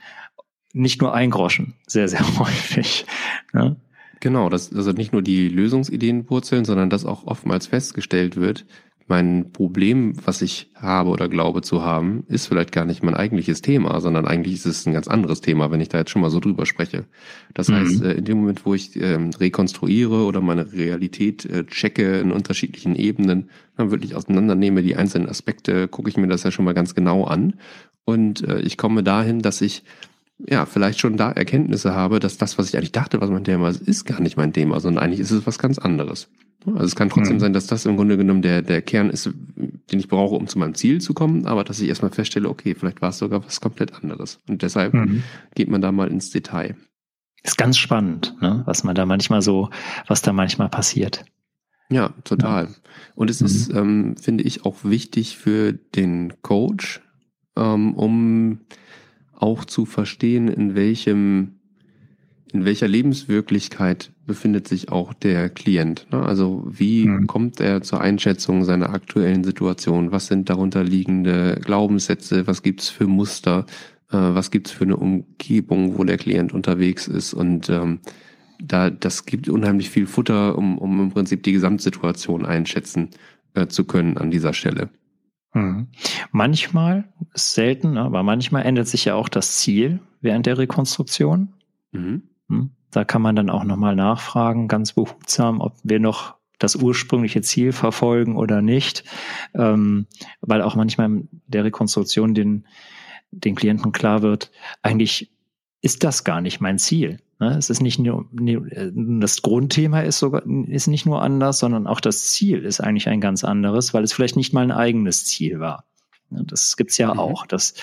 nicht 0.72 1.00
nur 1.00 1.14
ein 1.14 1.30
Groschen, 1.30 1.74
sehr, 1.86 2.08
sehr 2.08 2.26
häufig. 2.40 3.06
Ne? 3.52 3.76
Genau, 4.18 4.48
dass 4.48 4.74
also 4.74 4.90
nicht 4.90 5.12
nur 5.12 5.22
die 5.22 5.48
Lösungsideen 5.48 6.24
purzeln, 6.24 6.64
sondern 6.64 6.90
dass 6.90 7.06
auch 7.06 7.28
oftmals 7.28 7.68
festgestellt 7.68 8.34
wird, 8.34 8.66
mein 9.08 9.52
Problem, 9.52 10.14
was 10.25 10.43
ich 10.43 10.70
habe 10.75 11.10
oder 11.10 11.28
glaube 11.28 11.62
zu 11.62 11.82
haben, 11.82 12.25
ist 12.28 12.46
vielleicht 12.46 12.72
gar 12.72 12.84
nicht 12.84 13.02
mein 13.02 13.14
eigentliches 13.14 13.62
Thema, 13.62 14.00
sondern 14.00 14.26
eigentlich 14.26 14.54
ist 14.54 14.66
es 14.66 14.87
ein 14.87 14.93
ganz 14.93 15.08
anderes 15.08 15.40
Thema, 15.40 15.70
wenn 15.70 15.81
ich 15.81 15.88
da 15.88 15.99
jetzt 15.99 16.10
schon 16.10 16.22
mal 16.22 16.31
so 16.31 16.40
drüber 16.40 16.66
spreche. 16.66 17.04
Das 17.54 17.69
mhm. 17.69 17.75
heißt, 17.75 18.02
äh, 18.02 18.12
in 18.12 18.25
dem 18.25 18.38
Moment, 18.38 18.64
wo 18.64 18.74
ich 18.74 18.96
ähm, 19.00 19.31
rekonstruiere 19.31 20.24
oder 20.24 20.41
meine 20.41 20.72
Realität 20.72 21.44
äh, 21.44 21.65
checke 21.65 22.20
in 22.20 22.32
unterschiedlichen 22.32 22.94
Ebenen, 22.94 23.50
dann 23.76 23.91
wirklich 23.91 24.15
auseinandernehme 24.15 24.82
die 24.82 24.96
einzelnen 24.96 25.29
Aspekte, 25.29 25.88
gucke 25.88 26.08
ich 26.08 26.17
mir 26.17 26.29
das 26.29 26.43
ja 26.43 26.50
schon 26.50 26.65
mal 26.65 26.74
ganz 26.74 26.94
genau 26.94 27.24
an. 27.24 27.55
Und 28.05 28.46
äh, 28.46 28.60
ich 28.60 28.76
komme 28.76 29.03
dahin, 29.03 29.41
dass 29.41 29.60
ich 29.60 29.84
ja, 30.39 30.67
vielleicht 30.67 31.01
schon 31.01 31.17
da 31.17 31.31
Erkenntnisse 31.31 31.94
habe, 31.94 32.19
dass 32.19 32.39
das, 32.39 32.58
was 32.58 32.69
ich 32.69 32.77
eigentlich 32.77 32.93
dachte, 32.93 33.20
was 33.20 33.31
mein 33.31 33.44
Thema 33.44 33.69
ist, 33.69 33.82
ist 33.82 34.05
gar 34.05 34.20
nicht 34.20 34.36
mein 34.36 34.53
Thema, 34.53 34.81
sondern 34.81 35.05
eigentlich 35.05 35.20
ist 35.20 35.31
es 35.31 35.46
was 35.46 35.58
ganz 35.58 35.79
anderes. 35.79 36.29
Also 36.67 36.84
es 36.84 36.96
kann 36.96 37.10
trotzdem 37.10 37.36
mhm. 37.36 37.41
sein, 37.41 37.53
dass 37.53 37.67
das 37.67 37.86
im 37.86 37.96
Grunde 37.96 38.17
genommen 38.17 38.43
der, 38.43 38.62
der 38.62 38.82
Kern 38.82 39.10
ist, 39.10 39.29
den 39.56 39.98
ich 39.98 40.08
brauche, 40.08 40.36
um 40.36 40.46
zu 40.46 40.58
meinem 40.58 40.74
Ziel 40.74 41.01
zu 41.01 41.12
kommen, 41.12 41.46
aber 41.46 41.65
dass 41.65 41.81
ich 41.81 41.89
erstmal 41.89 42.12
feststelle, 42.12 42.48
okay, 42.48 42.74
vielleicht 42.74 43.03
war 43.03 43.10
es 43.10 43.19
sogar 43.19 43.44
was 43.44 43.60
komplett 43.60 43.94
anderes. 43.94 44.39
Und 44.48 44.62
deshalb 44.62 44.94
mhm. 44.94 45.22
geht 45.55 45.69
man 45.69 45.81
da 45.81 45.91
mal 45.91 46.08
ins 46.08 46.31
Detail. 46.31 46.77
Ist 47.43 47.58
ganz 47.58 47.79
spannend, 47.79 48.36
ne? 48.41 48.62
was 48.67 48.84
man 48.84 48.94
da 48.94 49.06
manchmal 49.06 49.43
so, 49.43 49.70
was 50.06 50.22
da 50.22 50.32
manchmal 50.32 50.69
passiert. 50.69 51.24
Ja, 51.91 52.10
total. 52.24 52.67
Ja. 52.67 52.70
Und 53.17 53.29
es 53.29 53.41
mhm. 53.41 53.46
ist, 53.46 53.74
ähm, 53.74 54.17
finde 54.17 54.44
ich, 54.44 54.65
auch 54.65 54.84
wichtig 54.84 55.36
für 55.36 55.72
den 55.72 56.34
Coach, 56.43 57.01
ähm, 57.56 57.94
um 57.94 58.60
auch 59.43 59.65
zu 59.65 59.84
verstehen, 59.84 60.49
in 60.49 60.75
welchem, 60.75 61.55
in 62.53 62.65
welcher 62.65 62.87
Lebenswirklichkeit 62.87 64.13
befindet 64.25 64.69
sich 64.69 64.91
auch 64.91 65.13
der 65.13 65.51
Klient. 65.51 66.06
Ne? 66.13 66.22
Also 66.22 66.65
wie 66.67 67.06
mhm. 67.06 67.27
kommt 67.27 67.61
er 67.61 67.82
zur 67.82 68.01
Einschätzung 68.01 68.65
seiner 68.65 68.91
aktuellen 68.91 69.43
Situation? 69.43 70.13
Was 70.13 70.29
sind 70.29 70.49
darunter 70.49 70.84
liegende 70.84 71.61
Glaubenssätze? 71.63 72.46
Was 72.46 72.63
gibt's 72.63 72.89
für 72.89 73.06
Muster? 73.06 73.67
Äh, 74.11 74.17
was 74.17 74.53
gibt's 74.53 74.70
für 74.70 74.84
eine 74.84 74.96
Umgebung, 74.96 75.99
wo 75.99 76.05
der 76.05 76.19
Klient 76.19 76.53
unterwegs 76.53 77.08
ist? 77.08 77.34
Und 77.34 77.69
ähm, 77.69 77.99
da, 78.63 78.91
das 78.91 79.27
gibt 79.27 79.49
unheimlich 79.49 79.91
viel 79.91 80.06
Futter, 80.06 80.56
um, 80.56 80.79
um 80.79 81.01
im 81.01 81.11
Prinzip 81.11 81.43
die 81.43 81.53
Gesamtsituation 81.53 82.46
einschätzen 82.46 83.11
äh, 83.55 83.67
zu 83.67 83.84
können 83.84 84.19
an 84.19 84.31
dieser 84.31 84.53
Stelle. 84.53 84.89
Hm. 85.52 85.88
Manchmal, 86.30 87.04
ist 87.34 87.54
selten, 87.54 87.98
aber 87.98 88.22
manchmal 88.22 88.64
ändert 88.64 88.88
sich 88.88 89.04
ja 89.04 89.14
auch 89.14 89.28
das 89.28 89.58
Ziel 89.58 90.00
während 90.20 90.46
der 90.46 90.58
Rekonstruktion. 90.58 91.52
Mhm. 91.92 92.22
Hm. 92.48 92.70
Da 92.90 93.04
kann 93.04 93.22
man 93.22 93.36
dann 93.36 93.50
auch 93.50 93.64
nochmal 93.64 93.96
nachfragen, 93.96 94.68
ganz 94.68 94.92
behutsam, 94.92 95.60
ob 95.60 95.76
wir 95.82 96.00
noch 96.00 96.34
das 96.58 96.76
ursprüngliche 96.76 97.42
Ziel 97.42 97.72
verfolgen 97.72 98.36
oder 98.36 98.62
nicht, 98.62 99.04
ähm, 99.54 100.06
weil 100.40 100.62
auch 100.62 100.76
manchmal 100.76 101.06
in 101.06 101.28
der 101.46 101.64
Rekonstruktion 101.64 102.34
den, 102.34 102.66
den 103.30 103.54
Klienten 103.54 103.92
klar 103.92 104.22
wird, 104.22 104.50
eigentlich 104.82 105.32
ist 105.80 106.04
das 106.04 106.22
gar 106.22 106.40
nicht 106.40 106.60
mein 106.60 106.78
Ziel. 106.78 107.18
Ne? 107.43 107.56
Es 107.56 107.70
ist 107.70 107.82
nicht 107.82 107.99
nur, 107.99 108.27
das 108.31 109.43
Grundthema 109.43 110.03
ist 110.03 110.20
sogar, 110.20 110.46
ist 110.69 110.87
nicht 110.87 111.06
nur 111.06 111.22
anders, 111.22 111.58
sondern 111.58 111.89
auch 111.89 111.99
das 111.99 112.29
Ziel 112.29 112.65
ist 112.65 112.81
eigentlich 112.81 113.08
ein 113.08 113.20
ganz 113.20 113.43
anderes, 113.43 113.93
weil 113.93 114.05
es 114.05 114.13
vielleicht 114.13 114.37
nicht 114.37 114.53
mal 114.53 114.61
ein 114.61 114.70
eigenes 114.70 115.25
Ziel 115.25 115.58
war. 115.58 115.84
Das 116.31 116.77
gibt's 116.77 116.99
ja 116.99 117.15
mhm. 117.15 117.19
auch, 117.19 117.44
dass 117.44 117.75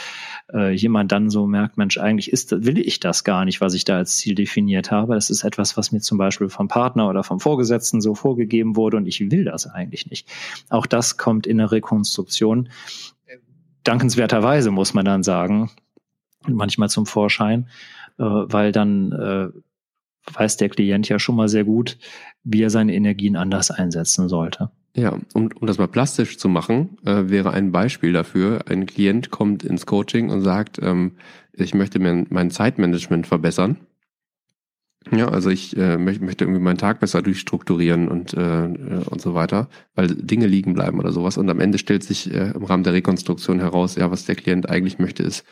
äh, 0.54 0.74
jemand 0.74 1.12
dann 1.12 1.30
so 1.30 1.46
merkt, 1.46 1.78
Mensch, 1.78 1.98
eigentlich 1.98 2.32
ist, 2.32 2.52
will 2.64 2.80
ich 2.80 3.02
das 3.02 3.26
gar 3.26 3.44
nicht, 3.44 3.60
was 3.60 3.74
ich 3.74 3.84
da 3.84 3.98
als 3.98 4.16
Ziel 4.16 4.34
definiert 4.34 4.92
habe. 4.92 5.14
Das 5.14 5.30
ist 5.30 5.44
etwas, 5.44 5.76
was 5.76 5.92
mir 5.92 6.00
zum 6.00 6.18
Beispiel 6.18 6.48
vom 6.48 6.70
Partner 6.70 7.10
oder 7.10 7.26
vom 7.26 7.42
Vorgesetzten 7.42 8.00
so 8.00 8.16
vorgegeben 8.16 8.78
wurde 8.78 8.96
und 8.96 9.08
ich 9.08 9.20
will 9.20 9.44
das 9.44 9.68
eigentlich 9.68 10.10
nicht. 10.10 10.26
Auch 10.70 10.86
das 10.86 11.18
kommt 11.18 11.48
in 11.48 11.58
der 11.58 11.74
Rekonstruktion 11.74 12.70
dankenswerterweise, 13.84 14.72
muss 14.72 14.94
man 14.94 15.04
dann 15.04 15.22
sagen, 15.22 15.70
manchmal 16.48 16.90
zum 16.90 17.06
Vorschein, 17.06 17.68
weil 18.24 18.72
dann 18.72 19.12
äh, 19.12 19.48
weiß 20.34 20.58
der 20.58 20.70
Klient 20.70 21.10
ja 21.10 21.20
schon 21.20 21.36
mal 21.36 21.50
sehr 21.50 21.64
gut, 21.64 21.98
wie 22.44 22.62
er 22.62 22.70
seine 22.70 22.94
Energien 22.94 23.36
anders 23.36 23.72
einsetzen 23.72 24.30
sollte. 24.30 24.70
Ja, 24.96 25.18
um, 25.34 25.50
um 25.60 25.68
das 25.68 25.78
mal 25.78 25.88
plastisch 25.88 26.38
zu 26.38 26.50
machen, 26.50 26.98
äh, 27.06 27.30
wäre 27.30 27.52
ein 27.52 27.72
Beispiel 27.72 28.12
dafür, 28.12 28.62
ein 28.68 28.86
Klient 28.86 29.30
kommt 29.30 29.64
ins 29.64 29.86
Coaching 29.86 30.30
und 30.30 30.42
sagt, 30.42 30.80
ähm, 30.82 31.14
ich 31.54 31.74
möchte 31.74 32.00
mir 32.00 32.26
mein 32.30 32.52
Zeitmanagement 32.52 33.28
verbessern. 33.28 33.78
Ja, 35.12 35.30
also 35.30 35.50
ich 35.50 35.78
äh, 35.78 35.98
möchte, 35.98 36.24
möchte 36.24 36.44
irgendwie 36.44 36.62
meinen 36.62 36.78
Tag 36.78 37.00
besser 37.00 37.22
durchstrukturieren 37.22 38.10
und, 38.10 38.34
äh, 38.34 38.70
und 39.10 39.22
so 39.22 39.34
weiter, 39.34 39.70
weil 39.96 40.08
Dinge 40.08 40.46
liegen 40.46 40.74
bleiben 40.74 41.00
oder 41.00 41.12
sowas. 41.12 41.38
Und 41.38 41.50
am 41.50 41.60
Ende 41.60 41.78
stellt 41.78 42.04
sich 42.04 42.34
äh, 42.34 42.52
im 42.52 42.64
Rahmen 42.64 42.84
der 42.84 42.94
Rekonstruktion 42.94 43.60
heraus, 43.60 43.96
ja, 43.96 44.12
was 44.12 44.26
der 44.26 44.36
Klient 44.36 44.70
eigentlich 44.70 45.00
möchte, 45.00 45.24
ist, 45.24 45.46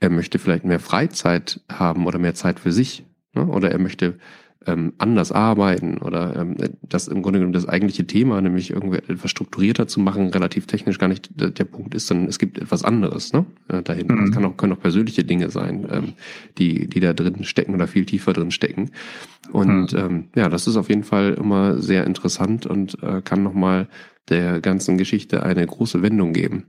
er 0.00 0.10
möchte 0.10 0.38
vielleicht 0.38 0.64
mehr 0.64 0.80
Freizeit 0.80 1.60
haben 1.70 2.06
oder 2.06 2.18
mehr 2.18 2.34
Zeit 2.34 2.60
für 2.60 2.72
sich. 2.72 3.04
Ne? 3.34 3.46
Oder 3.46 3.70
er 3.70 3.78
möchte 3.78 4.18
ähm, 4.66 4.94
anders 4.98 5.32
arbeiten 5.32 5.98
oder 5.98 6.34
ähm, 6.36 6.56
das 6.82 7.08
im 7.08 7.22
Grunde 7.22 7.38
genommen 7.38 7.52
das 7.52 7.68
eigentliche 7.68 8.06
Thema, 8.06 8.40
nämlich 8.40 8.70
irgendwie 8.70 8.98
etwas 8.98 9.30
strukturierter 9.30 9.86
zu 9.86 10.00
machen, 10.00 10.28
relativ 10.30 10.66
technisch 10.66 10.98
gar 10.98 11.08
nicht 11.08 11.40
der, 11.40 11.50
der 11.50 11.64
Punkt 11.64 11.94
ist, 11.94 12.06
sondern 12.08 12.28
es 12.28 12.38
gibt 12.38 12.58
etwas 12.58 12.82
anderes 12.82 13.32
ne, 13.32 13.46
äh, 13.68 13.82
dahinter. 13.82 14.14
Mhm. 14.14 14.26
Das 14.26 14.34
kann 14.34 14.44
auch, 14.44 14.56
können 14.56 14.72
auch 14.72 14.80
persönliche 14.80 15.24
Dinge 15.24 15.50
sein, 15.50 15.86
ähm, 15.90 16.12
die, 16.58 16.88
die 16.88 17.00
da 17.00 17.12
drin 17.12 17.44
stecken 17.44 17.74
oder 17.74 17.86
viel 17.86 18.06
tiefer 18.06 18.32
drin 18.32 18.50
stecken. 18.50 18.90
Und 19.52 19.92
mhm. 19.92 19.98
ähm, 19.98 20.24
ja, 20.34 20.48
das 20.48 20.66
ist 20.66 20.76
auf 20.76 20.88
jeden 20.88 21.04
Fall 21.04 21.34
immer 21.34 21.78
sehr 21.80 22.04
interessant 22.04 22.66
und 22.66 23.00
äh, 23.02 23.22
kann 23.22 23.42
nochmal 23.42 23.88
der 24.28 24.60
ganzen 24.60 24.98
Geschichte 24.98 25.44
eine 25.44 25.64
große 25.64 26.02
Wendung 26.02 26.32
geben. 26.32 26.64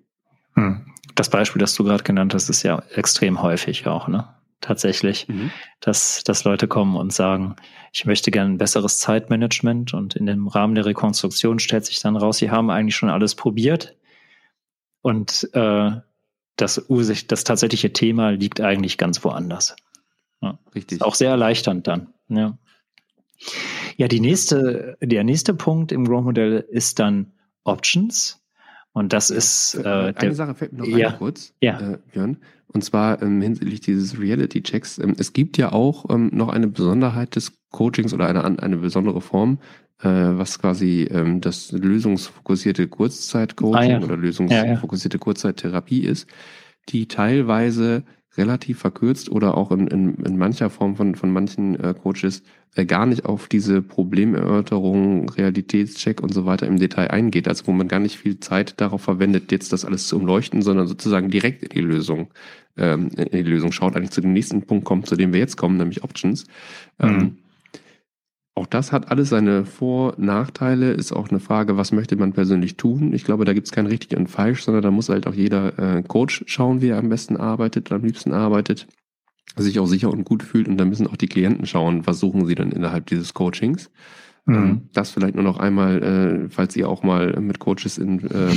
Mhm. 0.55 0.81
Das 1.17 1.29
Beispiel, 1.29 1.59
das 1.59 1.73
du 1.75 1.83
gerade 1.83 2.03
genannt 2.03 2.33
hast, 2.33 2.47
ist 2.47 2.63
ja 2.63 2.81
extrem 2.93 3.41
häufig 3.41 3.87
auch, 3.87 4.07
ne? 4.07 4.29
tatsächlich, 4.61 5.27
mhm. 5.27 5.51
dass, 5.79 6.23
dass 6.23 6.43
Leute 6.43 6.67
kommen 6.67 6.95
und 6.95 7.13
sagen, 7.13 7.55
ich 7.93 8.05
möchte 8.05 8.31
gerne 8.31 8.53
ein 8.53 8.57
besseres 8.57 8.99
Zeitmanagement 8.99 9.93
und 9.93 10.15
in 10.15 10.25
dem 10.25 10.47
Rahmen 10.47 10.75
der 10.75 10.85
Rekonstruktion 10.85 11.59
stellt 11.59 11.85
sich 11.85 11.99
dann 11.99 12.15
raus, 12.15 12.37
sie 12.37 12.51
haben 12.51 12.69
eigentlich 12.69 12.95
schon 12.95 13.09
alles 13.09 13.35
probiert 13.35 13.95
und 15.01 15.49
äh, 15.53 15.91
das, 16.55 16.85
das 17.27 17.43
tatsächliche 17.43 17.93
Thema 17.93 18.31
liegt 18.31 18.61
eigentlich 18.61 18.97
ganz 18.97 19.23
woanders. 19.23 19.75
Ja. 20.41 20.57
Richtig. 20.73 20.97
Ist 20.97 21.03
auch 21.03 21.15
sehr 21.15 21.29
erleichternd 21.29 21.87
dann. 21.87 22.13
Ja. 22.29 22.57
Ja, 23.95 24.07
die 24.07 24.19
nächste, 24.19 24.97
der 25.01 25.23
nächste 25.23 25.53
Punkt 25.53 25.91
im 25.91 26.05
Grow-Modell 26.05 26.65
ist 26.69 26.99
dann 26.99 27.33
Options. 27.63 28.41
Und 28.97 29.13
das 29.13 29.29
ist 29.29 29.75
äh, 29.75 29.79
äh 29.79 29.83
Eine 29.83 30.13
der, 30.13 30.33
Sache 30.33 30.55
fällt 30.55 30.73
mir 30.73 30.79
noch 30.79 30.87
ja, 30.87 31.09
ein 31.09 31.17
kurz, 31.17 31.53
ja. 31.61 31.79
Äh, 31.79 31.97
Björn. 32.11 32.37
Und 32.65 32.83
zwar 32.83 33.21
ähm, 33.21 33.41
hinsichtlich 33.41 33.79
dieses 33.81 34.19
Reality-Checks. 34.19 34.97
Ähm, 34.97 35.15
es 35.17 35.33
gibt 35.33 35.57
ja 35.57 35.71
auch 35.71 36.09
ähm, 36.09 36.31
noch 36.33 36.49
eine 36.49 36.67
Besonderheit 36.67 37.35
des 37.35 37.53
Coachings 37.69 38.13
oder 38.13 38.27
eine, 38.27 38.43
eine 38.43 38.77
besondere 38.77 39.21
Form, 39.21 39.59
äh, 40.01 40.07
was 40.07 40.59
quasi 40.59 41.07
ähm, 41.11 41.41
das 41.41 41.71
lösungsfokussierte 41.71 42.87
Kurzzeitcoaching 42.87 43.75
ah, 43.75 43.99
ja. 43.99 44.01
oder 44.01 44.17
lösungsfokussierte. 44.17 45.19
Kurzzeittherapie 45.19 46.01
ist, 46.01 46.27
die 46.89 47.07
teilweise 47.07 48.03
relativ 48.37 48.79
verkürzt 48.79 49.31
oder 49.31 49.57
auch 49.57 49.71
in, 49.71 49.87
in, 49.87 50.15
in 50.15 50.37
mancher 50.37 50.69
Form 50.69 50.95
von, 50.95 51.15
von 51.15 51.31
manchen 51.31 51.79
äh, 51.79 51.93
Coaches 51.93 52.43
äh, 52.75 52.85
gar 52.85 53.05
nicht 53.05 53.25
auf 53.25 53.47
diese 53.47 53.81
Problemerörterung, 53.81 55.29
Realitätscheck 55.29 56.21
und 56.21 56.33
so 56.33 56.45
weiter 56.45 56.67
im 56.67 56.77
Detail 56.77 57.11
eingeht. 57.11 57.47
Also 57.47 57.67
wo 57.67 57.71
man 57.71 57.87
gar 57.87 57.99
nicht 57.99 58.17
viel 58.17 58.39
Zeit 58.39 58.79
darauf 58.79 59.01
verwendet, 59.01 59.51
jetzt 59.51 59.73
das 59.73 59.85
alles 59.85 60.07
zu 60.07 60.17
umleuchten, 60.17 60.61
sondern 60.61 60.87
sozusagen 60.87 61.29
direkt 61.29 61.63
in 61.63 61.69
die 61.69 61.81
Lösung, 61.81 62.27
ähm, 62.77 63.09
in 63.15 63.31
die 63.31 63.49
Lösung 63.49 63.71
schaut, 63.71 63.95
eigentlich 63.95 64.11
zu 64.11 64.21
dem 64.21 64.33
nächsten 64.33 64.61
Punkt 64.61 64.85
kommt, 64.85 65.07
zu 65.07 65.15
dem 65.15 65.33
wir 65.33 65.39
jetzt 65.39 65.57
kommen, 65.57 65.77
nämlich 65.77 66.03
Options. 66.03 66.45
Ähm, 66.99 67.17
mhm. 67.17 67.37
Auch 68.57 68.65
das 68.65 68.91
hat 68.91 69.11
alles 69.11 69.29
seine 69.29 69.65
Vor- 69.65 70.15
Nachteile, 70.17 70.91
ist 70.91 71.11
auch 71.11 71.29
eine 71.29 71.39
Frage, 71.39 71.77
was 71.77 71.91
möchte 71.91 72.15
man 72.15 72.33
persönlich 72.33 72.75
tun. 72.75 73.13
Ich 73.13 73.23
glaube, 73.23 73.45
da 73.45 73.53
gibt 73.53 73.67
es 73.67 73.71
kein 73.71 73.85
richtig 73.85 74.17
und 74.17 74.31
falsch, 74.31 74.63
sondern 74.63 74.81
da 74.81 74.89
muss 74.89 75.09
halt 75.09 75.27
auch 75.27 75.35
jeder 75.35 75.77
äh, 75.77 76.01
Coach 76.01 76.43
schauen, 76.47 76.81
wie 76.81 76.87
er 76.87 76.97
am 76.97 77.07
besten 77.07 77.37
arbeitet, 77.37 77.91
am 77.91 78.03
liebsten 78.03 78.33
arbeitet, 78.33 78.87
sich 79.57 79.77
auch 79.77 79.85
sicher 79.85 80.09
und 80.09 80.23
gut 80.23 80.41
fühlt 80.41 80.67
und 80.67 80.77
dann 80.77 80.89
müssen 80.89 81.05
auch 81.05 81.17
die 81.17 81.27
Klienten 81.27 81.67
schauen, 81.67 82.07
was 82.07 82.19
suchen 82.19 82.47
sie 82.47 82.55
dann 82.55 82.71
innerhalb 82.71 83.05
dieses 83.05 83.35
Coachings. 83.35 83.91
Mhm. 84.45 84.55
Ähm, 84.55 84.81
das 84.91 85.11
vielleicht 85.11 85.35
nur 85.35 85.43
noch 85.43 85.59
einmal, 85.59 86.01
äh, 86.01 86.49
falls 86.49 86.75
ihr 86.75 86.89
auch 86.89 87.03
mal 87.03 87.39
mit 87.39 87.59
Coaches 87.59 87.99
in 87.99 88.25
äh, 88.25 88.55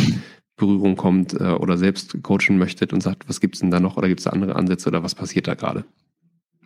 Berührung 0.56 0.96
kommt 0.96 1.34
äh, 1.34 1.44
oder 1.52 1.76
selbst 1.76 2.22
coachen 2.22 2.56
möchtet 2.56 2.94
und 2.94 3.02
sagt, 3.02 3.28
was 3.28 3.42
gibt's 3.42 3.60
denn 3.60 3.70
da 3.70 3.80
noch 3.80 3.98
oder 3.98 4.08
gibt's 4.08 4.24
da 4.24 4.30
andere 4.30 4.56
Ansätze 4.56 4.88
oder 4.88 5.02
was 5.02 5.14
passiert 5.14 5.46
da 5.46 5.52
gerade? 5.52 5.84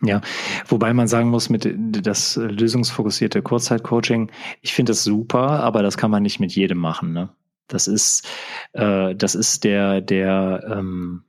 Ja, 0.01 0.21
wobei 0.67 0.93
man 0.93 1.07
sagen 1.07 1.29
muss, 1.29 1.49
mit 1.49 1.73
das 2.05 2.35
lösungsfokussierte 2.35 3.41
Kurzzeitcoaching, 3.41 4.29
ich 4.61 4.73
finde 4.73 4.91
das 4.91 5.03
super, 5.03 5.61
aber 5.61 5.83
das 5.83 5.97
kann 5.97 6.11
man 6.11 6.23
nicht 6.23 6.39
mit 6.39 6.51
jedem 6.53 6.79
machen. 6.79 7.13
Ne? 7.13 7.29
Das 7.67 7.87
ist, 7.87 8.27
äh, 8.73 9.15
das 9.15 9.35
ist 9.35 9.63
der, 9.63 10.01
der, 10.01 10.63
ähm, 10.69 11.23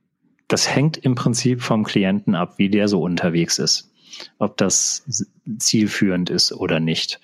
das 0.47 0.73
hängt 0.73 0.97
im 0.97 1.15
Prinzip 1.15 1.61
vom 1.61 1.85
Klienten 1.85 2.35
ab, 2.35 2.55
wie 2.57 2.69
der 2.69 2.87
so 2.87 3.01
unterwegs 3.01 3.57
ist, 3.57 3.91
ob 4.37 4.57
das 4.57 5.33
zielführend 5.59 6.29
ist 6.29 6.51
oder 6.51 6.79
nicht. 6.79 7.21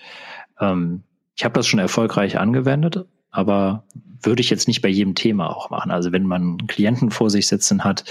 Ähm, 0.60 1.04
ich 1.36 1.44
habe 1.44 1.54
das 1.54 1.68
schon 1.68 1.80
erfolgreich 1.80 2.40
angewendet, 2.40 3.06
aber 3.32 3.86
würde 4.22 4.42
ich 4.42 4.50
jetzt 4.50 4.68
nicht 4.68 4.82
bei 4.82 4.90
jedem 4.90 5.16
Thema 5.16 5.50
auch 5.50 5.70
machen. 5.70 5.92
Also 5.92 6.12
wenn 6.12 6.26
man 6.26 6.42
einen 6.42 6.68
Klienten 6.68 7.12
vor 7.12 7.30
sich 7.30 7.48
sitzen 7.48 7.84
hat, 7.84 8.06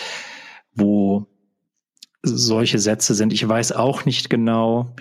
wo 0.74 1.26
solche 2.22 2.78
Sätze 2.78 3.14
sind. 3.14 3.32
Ich 3.32 3.46
weiß 3.46 3.72
auch 3.72 4.04
nicht 4.04 4.30
genau 4.30 4.94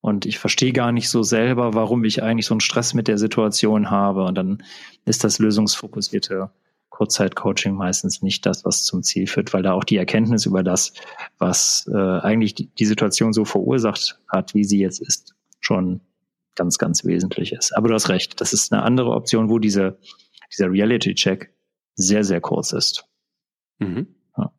und 0.00 0.26
ich 0.26 0.38
verstehe 0.38 0.72
gar 0.72 0.92
nicht 0.92 1.08
so 1.08 1.22
selber, 1.22 1.74
warum 1.74 2.04
ich 2.04 2.22
eigentlich 2.22 2.46
so 2.46 2.54
einen 2.54 2.60
Stress 2.60 2.94
mit 2.94 3.08
der 3.08 3.18
Situation 3.18 3.90
habe. 3.90 4.24
Und 4.24 4.36
dann 4.36 4.62
ist 5.04 5.24
das 5.24 5.38
lösungsfokussierte 5.38 6.50
Kurzzeitcoaching 6.90 7.74
meistens 7.74 8.22
nicht 8.22 8.44
das, 8.46 8.64
was 8.64 8.84
zum 8.84 9.02
Ziel 9.02 9.26
führt, 9.26 9.52
weil 9.54 9.62
da 9.62 9.72
auch 9.72 9.84
die 9.84 9.96
Erkenntnis 9.96 10.46
über 10.46 10.62
das, 10.62 10.92
was 11.38 11.88
äh, 11.92 11.96
eigentlich 11.96 12.54
die, 12.54 12.66
die 12.66 12.86
Situation 12.86 13.32
so 13.32 13.44
verursacht 13.44 14.18
hat, 14.28 14.54
wie 14.54 14.64
sie 14.64 14.80
jetzt 14.80 15.00
ist, 15.00 15.34
schon 15.60 16.00
ganz, 16.56 16.78
ganz 16.78 17.04
wesentlich 17.04 17.52
ist. 17.52 17.76
Aber 17.76 17.88
du 17.88 17.94
hast 17.94 18.08
recht, 18.08 18.40
das 18.40 18.52
ist 18.52 18.72
eine 18.72 18.82
andere 18.82 19.10
Option, 19.10 19.48
wo 19.48 19.58
diese, 19.58 19.98
dieser 20.52 20.70
Reality-Check 20.72 21.52
sehr, 21.94 22.24
sehr 22.24 22.40
kurz 22.40 22.72
ist. 22.72 23.04
Mhm. 23.78 24.08
Ja. 24.36 24.52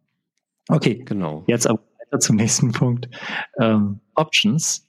Okay, 0.69 1.03
genau. 1.05 1.43
Jetzt 1.47 1.67
aber 1.67 1.88
weiter 2.09 2.19
zum 2.19 2.35
nächsten 2.35 2.71
Punkt. 2.71 3.09
Ähm, 3.59 4.01
Options. 4.15 4.87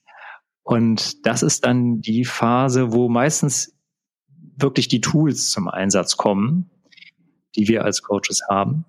Und 0.62 1.27
das 1.27 1.43
ist 1.43 1.65
dann 1.65 2.00
die 2.00 2.25
Phase, 2.25 2.93
wo 2.93 3.09
meistens 3.09 3.77
wirklich 4.57 4.89
die 4.89 5.00
Tools 5.00 5.50
zum 5.50 5.69
Einsatz 5.69 6.17
kommen, 6.17 6.71
die 7.57 7.69
wir 7.69 7.85
als 7.85 8.03
Coaches 8.03 8.43
haben, 8.49 8.85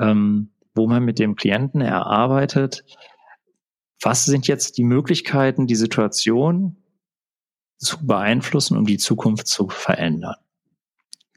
ähm, 0.00 0.50
wo 0.74 0.86
man 0.86 1.04
mit 1.04 1.18
dem 1.18 1.36
Klienten 1.36 1.80
erarbeitet, 1.80 2.84
was 4.00 4.24
sind 4.24 4.46
jetzt 4.46 4.78
die 4.78 4.84
Möglichkeiten, 4.84 5.66
die 5.66 5.74
Situation 5.74 6.76
zu 7.76 8.06
beeinflussen, 8.06 8.76
um 8.76 8.86
die 8.86 8.98
Zukunft 8.98 9.46
zu 9.46 9.68
verändern. 9.68 10.36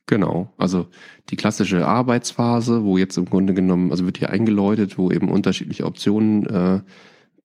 Genau, 0.08 0.51
also 0.58 0.88
die 1.29 1.36
klassische 1.36 1.88
Arbeitsphase, 1.88 2.84
wo 2.84 2.98
jetzt 2.98 3.17
im 3.17 3.25
Grunde 3.25 3.53
genommen, 3.53 3.91
also 3.91 4.05
wird 4.05 4.17
hier 4.17 4.29
eingeläutet, 4.29 4.98
wo 4.98 5.12
eben 5.12 5.29
unterschiedliche 5.29 5.86
Optionen 5.86 6.46
äh, 6.48 6.81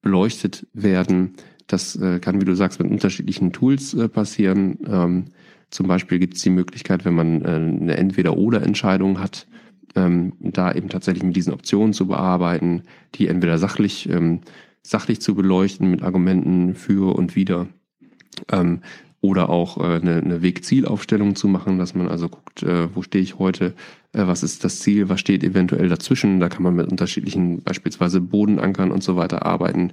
beleuchtet 0.03 0.67
werden. 0.73 1.35
Das 1.67 1.97
äh, 1.97 2.19
kann, 2.19 2.41
wie 2.41 2.45
du 2.45 2.55
sagst, 2.55 2.81
mit 2.81 2.91
unterschiedlichen 2.91 3.53
Tools 3.53 3.95
äh, 3.95 4.09
passieren. 4.09 4.79
Ähm, 4.87 5.25
zum 5.71 5.89
Beispiel 5.89 6.19
gibt 6.19 6.35
es 6.37 6.43
die 6.43 6.51
Möglichkeit, 6.51 7.05
wenn 7.05 7.15
man 7.15 7.43
äh, 7.43 7.49
eine 7.49 7.97
Entweder-Oder-Entscheidung 7.97 9.21
hat, 9.21 9.47
ähm, 9.95 10.33
da 10.41 10.73
eben 10.73 10.89
tatsächlich 10.89 11.25
mit 11.25 11.37
diesen 11.37 11.53
Optionen 11.53 11.93
zu 11.93 12.07
bearbeiten, 12.07 12.83
die 13.15 13.29
entweder 13.29 13.59
sachlich, 13.59 14.09
ähm, 14.09 14.41
sachlich 14.83 15.21
zu 15.21 15.35
beleuchten 15.35 15.91
mit 15.91 16.03
Argumenten 16.03 16.75
für 16.75 17.17
und 17.17 17.35
wider 17.35 17.67
ähm, 18.53 18.81
oder 19.21 19.49
auch 19.49 19.79
äh, 19.79 19.97
eine, 19.97 20.17
eine 20.17 20.43
Weg-Ziel-Aufstellung 20.43 21.35
zu 21.35 21.49
machen, 21.49 21.79
dass 21.79 21.95
man 21.95 22.09
also 22.09 22.29
guckt, 22.29 22.63
äh, 22.63 22.95
wo 22.95 23.03
stehe 23.03 23.23
ich 23.23 23.39
heute, 23.39 23.75
äh, 24.13 24.27
was 24.27 24.43
ist 24.43 24.65
das 24.65 24.81
Ziel, 24.81 25.09
was 25.09 25.21
steht 25.21 25.43
eventuell 25.43 25.89
dazwischen. 25.89 26.41
Da 26.41 26.49
kann 26.49 26.63
man 26.63 26.75
mit 26.75 26.91
unterschiedlichen 26.91 27.63
beispielsweise 27.63 28.21
Bodenankern 28.21 28.91
und 28.91 29.03
so 29.03 29.17
weiter 29.17 29.45
arbeiten. 29.45 29.93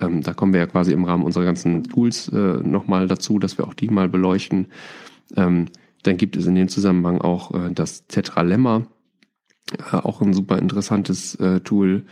Ähm, 0.00 0.22
da 0.22 0.34
kommen 0.34 0.52
wir 0.52 0.60
ja 0.60 0.66
quasi 0.66 0.92
im 0.92 1.04
Rahmen 1.04 1.24
unserer 1.24 1.44
ganzen 1.44 1.84
Tools 1.84 2.28
äh, 2.28 2.36
nochmal 2.36 3.06
dazu, 3.06 3.38
dass 3.38 3.58
wir 3.58 3.66
auch 3.66 3.74
die 3.74 3.88
mal 3.88 4.08
beleuchten. 4.08 4.66
Ähm, 5.36 5.66
dann 6.02 6.16
gibt 6.16 6.36
es 6.36 6.46
in 6.46 6.54
dem 6.54 6.68
Zusammenhang 6.68 7.20
auch 7.20 7.54
äh, 7.54 7.72
das 7.72 8.06
Tetralemma, 8.06 8.86
äh, 9.92 9.96
auch 9.96 10.20
ein 10.20 10.34
super 10.34 10.58
interessantes 10.58 11.34
äh, 11.36 11.60
Tool. 11.60 12.04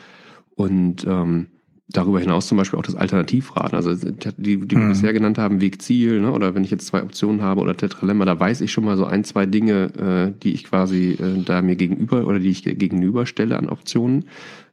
Und 0.54 1.04
ähm, 1.07 1.49
darüber 1.92 2.20
hinaus 2.20 2.49
zum 2.49 2.58
Beispiel 2.58 2.78
auch 2.78 2.84
das 2.84 2.94
Alternativrad. 2.94 3.75
Also 3.75 3.94
die, 3.94 4.58
die 4.58 4.70
wir 4.70 4.78
mhm. 4.78 4.88
bisher 4.90 5.12
genannt 5.12 5.38
haben, 5.38 5.61
Weg 5.61 5.82
Ziel, 5.82 6.20
ne? 6.20 6.32
oder 6.32 6.54
wenn 6.54 6.64
ich 6.64 6.70
jetzt 6.70 6.87
zwei 6.87 7.02
Optionen 7.02 7.42
habe 7.42 7.61
oder 7.61 7.76
Tetralemma, 7.76 8.25
da 8.25 8.38
weiß 8.38 8.61
ich 8.61 8.72
schon 8.72 8.84
mal 8.84 8.96
so 8.96 9.04
ein, 9.04 9.25
zwei 9.25 9.46
Dinge, 9.46 10.32
äh, 10.34 10.40
die 10.42 10.52
ich 10.52 10.64
quasi 10.64 11.12
äh, 11.12 11.42
da 11.44 11.62
mir 11.62 11.76
gegenüber 11.76 12.26
oder 12.26 12.38
die 12.38 12.50
ich 12.50 12.62
gegenüberstelle 12.62 13.56
an 13.58 13.68
Optionen. 13.68 14.25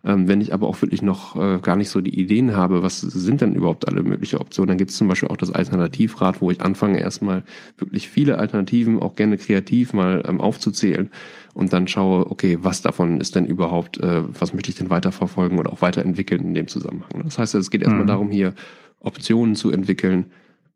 Ähm, 0.05 0.29
wenn 0.29 0.39
ich 0.39 0.53
aber 0.53 0.67
auch 0.67 0.81
wirklich 0.81 1.01
noch 1.01 1.35
äh, 1.35 1.59
gar 1.59 1.75
nicht 1.75 1.89
so 1.89 1.99
die 1.99 2.17
Ideen 2.17 2.55
habe, 2.55 2.83
was 2.83 3.01
sind 3.01 3.41
denn 3.41 3.53
überhaupt 3.53 3.85
alle 3.85 4.01
mögliche 4.01 4.39
Optionen, 4.39 4.69
dann 4.69 4.77
gibt 4.77 4.91
es 4.91 4.97
zum 4.97 5.09
Beispiel 5.09 5.27
auch 5.27 5.35
das 5.35 5.51
Alternativrad, 5.51 6.39
wo 6.39 6.51
ich 6.51 6.61
anfange 6.61 7.01
erstmal 7.01 7.43
wirklich 7.77 8.07
viele 8.07 8.37
Alternativen, 8.37 9.01
auch 9.01 9.15
gerne 9.15 9.37
kreativ 9.37 9.91
mal 9.91 10.23
ähm, 10.25 10.39
aufzuzählen 10.39 11.09
und 11.53 11.73
dann 11.73 11.89
schaue, 11.89 12.31
okay, 12.31 12.59
was 12.61 12.81
davon 12.81 13.19
ist 13.19 13.35
denn 13.35 13.45
überhaupt, 13.45 13.99
äh, 13.99 14.23
was 14.39 14.53
möchte 14.53 14.69
ich 14.69 14.77
denn 14.77 14.89
weiterverfolgen 14.89 15.59
oder 15.59 15.73
auch 15.73 15.81
weiterentwickeln 15.81 16.43
in 16.43 16.53
dem 16.53 16.67
Zusammenhang. 16.69 17.23
Das 17.25 17.37
heißt, 17.37 17.55
es 17.55 17.69
geht 17.69 17.81
erstmal 17.81 18.03
mhm. 18.03 18.07
darum, 18.07 18.31
hier 18.31 18.53
Optionen 19.01 19.55
zu 19.55 19.69
entwickeln, 19.69 20.27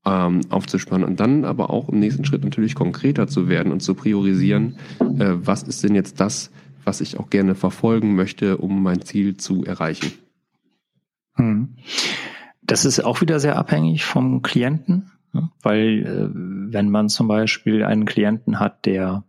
ähm, 0.05 0.41
aufzuspannen 0.49 1.07
und 1.07 1.21
dann 1.21 1.45
aber 1.45 1.69
auch 1.69 1.87
im 1.87 1.99
nächsten 1.99 2.25
Schritt 2.25 2.43
natürlich 2.43 2.75
konkreter 2.75 3.27
zu 3.27 3.47
werden 3.47 3.71
und 3.71 3.79
zu 3.79 3.93
priorisieren, 3.95 4.75
äh, 4.99 5.33
was 5.35 5.63
ist 5.63 5.83
denn 5.83 5.95
jetzt 5.95 6.19
das, 6.19 6.51
was 6.85 7.01
ich 7.01 7.19
auch 7.19 7.29
gerne 7.29 7.55
verfolgen 7.55 8.15
möchte, 8.15 8.57
um 8.57 8.83
mein 8.83 9.01
Ziel 9.01 9.37
zu 9.37 9.63
erreichen. 9.63 10.11
Hm. 11.35 11.75
Das 12.61 12.85
ist 12.85 12.99
auch 13.03 13.21
wieder 13.21 13.39
sehr 13.39 13.57
abhängig 13.57 14.05
vom 14.05 14.41
Klienten, 14.41 15.11
ne? 15.33 15.49
weil 15.61 16.05
äh, 16.05 16.29
wenn 16.73 16.89
man 16.89 17.09
zum 17.09 17.27
Beispiel 17.27 17.83
einen 17.83 18.05
Klienten 18.05 18.59
hat, 18.59 18.85
der 18.85 19.25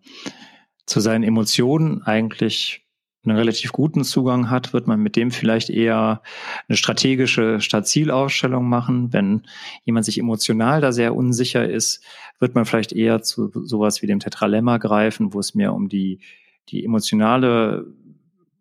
zu 0.86 1.00
seinen 1.00 1.24
Emotionen 1.24 2.02
eigentlich 2.02 2.84
einen 3.26 3.36
relativ 3.36 3.72
guten 3.72 4.04
Zugang 4.04 4.50
hat, 4.50 4.72
wird 4.72 4.86
man 4.86 5.00
mit 5.00 5.16
dem 5.16 5.30
vielleicht 5.30 5.70
eher 5.70 6.22
eine 6.68 6.76
strategische 6.76 7.60
statt 7.60 7.86
Zielausstellung 7.88 8.68
machen. 8.68 9.12
Wenn 9.12 9.42
jemand 9.84 10.04
sich 10.04 10.18
emotional 10.18 10.80
da 10.80 10.92
sehr 10.92 11.16
unsicher 11.16 11.68
ist, 11.68 12.04
wird 12.38 12.54
man 12.54 12.66
vielleicht 12.66 12.92
eher 12.92 13.22
zu 13.22 13.50
sowas 13.64 14.02
wie 14.02 14.06
dem 14.06 14.20
Tetralemma 14.20 14.78
greifen, 14.78 15.32
wo 15.32 15.40
es 15.40 15.54
mehr 15.54 15.72
um 15.72 15.88
die 15.88 16.20
die 16.68 16.84
emotionale 16.84 17.86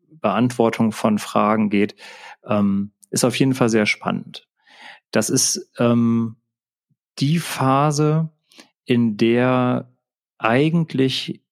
Beantwortung 0.09 0.91
von 0.91 1.19
Fragen 1.19 1.69
geht, 1.69 1.95
ähm, 2.45 2.91
ist 3.11 3.23
auf 3.23 3.37
jeden 3.37 3.53
Fall 3.53 3.69
sehr 3.69 3.85
spannend. 3.85 4.47
Das 5.11 5.29
ist 5.29 5.71
ähm, 5.77 6.37
die 7.19 7.37
Phase, 7.39 8.29
in 8.85 9.17
der 9.17 9.91
eigentlich, 10.39 11.43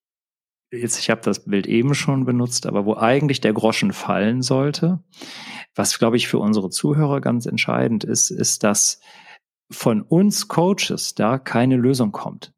jetzt 0.72 1.00
ich 1.00 1.10
habe 1.10 1.22
das 1.22 1.46
Bild 1.46 1.68
eben 1.68 1.94
schon 1.94 2.26
benutzt, 2.26 2.66
aber 2.66 2.86
wo 2.86 2.96
eigentlich 2.96 3.42
der 3.42 3.54
Groschen 3.54 3.94
fallen 3.94 4.42
sollte. 4.42 5.04
Was, 5.76 6.00
glaube 6.00 6.18
ich, 6.18 6.28
für 6.28 6.40
unsere 6.40 6.70
Zuhörer 6.70 7.22
ganz 7.22 7.46
entscheidend 7.46 8.04
ist, 8.04 8.32
ist, 8.32 8.64
dass 8.64 9.00
von 9.70 10.02
uns 10.02 10.48
Coaches 10.48 11.16
da 11.16 11.38
keine 11.38 11.78
Lösung 11.78 12.12
kommt 12.12 12.54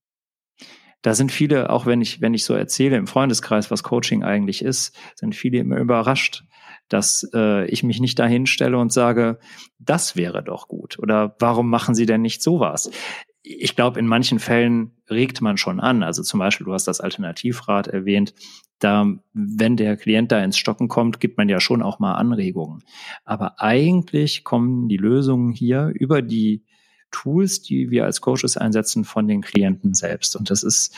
da 1.04 1.14
sind 1.14 1.32
viele, 1.32 1.70
auch 1.70 1.86
wenn 1.86 2.02
ich, 2.02 2.22
wenn 2.22 2.34
ich 2.34 2.46
so 2.46 2.54
erzähle 2.56 2.96
im 2.98 3.08
Freundeskreis, 3.08 3.70
was 3.70 3.84
Coaching 3.84 4.24
eigentlich 4.24 4.64
ist, 4.64 4.98
sind 5.16 5.36
viele 5.36 5.60
immer 5.60 5.78
überrascht, 5.78 6.46
dass 6.88 7.30
äh, 7.34 7.66
ich 7.68 7.84
mich 7.84 8.00
nicht 8.00 8.18
dahin 8.20 8.46
stelle 8.46 8.78
und 8.78 8.92
sage, 8.92 9.38
das 9.80 10.16
wäre 10.16 10.44
doch 10.44 10.68
gut. 10.68 10.98
Oder 11.00 11.36
warum 11.40 11.70
machen 11.70 11.94
Sie 11.94 12.06
denn 12.06 12.22
nicht 12.22 12.42
sowas? 12.42 12.90
Ich 13.42 13.76
glaube, 13.76 14.00
in 14.00 14.08
manchen 14.08 14.40
Fällen 14.40 14.96
regt 15.10 15.42
man 15.42 15.58
schon 15.58 15.82
an. 15.82 16.04
Also 16.04 16.24
zum 16.24 16.40
Beispiel, 16.40 16.66
du 16.66 16.74
hast 16.74 16.88
das 16.88 17.02
Alternativrat 17.02 17.88
erwähnt. 17.88 18.34
Da, 18.80 19.06
wenn 19.34 19.76
der 19.76 19.98
Klient 19.98 20.32
da 20.32 20.42
ins 20.42 20.58
Stocken 20.58 20.88
kommt, 20.88 21.20
gibt 21.20 21.38
man 21.38 21.50
ja 21.50 21.60
schon 21.60 21.82
auch 21.82 22.00
mal 22.00 22.14
Anregungen. 22.14 22.84
Aber 23.26 23.60
eigentlich 23.62 24.46
kommen 24.46 24.88
die 24.88 24.98
Lösungen 24.98 25.52
hier 25.52 25.92
über 25.94 26.22
die 26.22 26.64
Tools, 27.14 27.62
die 27.62 27.90
wir 27.90 28.04
als 28.04 28.20
Coaches 28.20 28.58
einsetzen, 28.58 29.06
von 29.06 29.28
den 29.30 29.42
Klienten 29.42 29.94
selbst. 29.94 30.36
Und 30.36 30.50
das 30.50 30.64
ist 30.64 30.94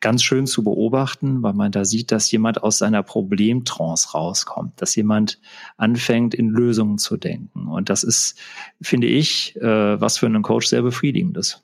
ganz 0.00 0.22
schön 0.22 0.46
zu 0.46 0.64
beobachten, 0.64 1.42
weil 1.42 1.52
man 1.52 1.72
da 1.72 1.84
sieht, 1.84 2.10
dass 2.10 2.30
jemand 2.30 2.62
aus 2.62 2.78
seiner 2.78 3.02
Problemtrance 3.02 4.12
rauskommt, 4.12 4.80
dass 4.80 4.96
jemand 4.96 5.40
anfängt, 5.76 6.34
in 6.34 6.48
Lösungen 6.48 6.98
zu 6.98 7.16
denken. 7.16 7.68
Und 7.68 7.90
das 7.90 8.02
ist, 8.02 8.38
finde 8.80 9.06
ich, 9.06 9.56
äh, 9.56 10.00
was 10.00 10.18
für 10.18 10.26
einen 10.26 10.42
Coach 10.42 10.66
sehr 10.66 10.82
befriedigendes. 10.82 11.62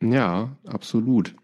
Ja, 0.00 0.56
absolut. 0.66 1.34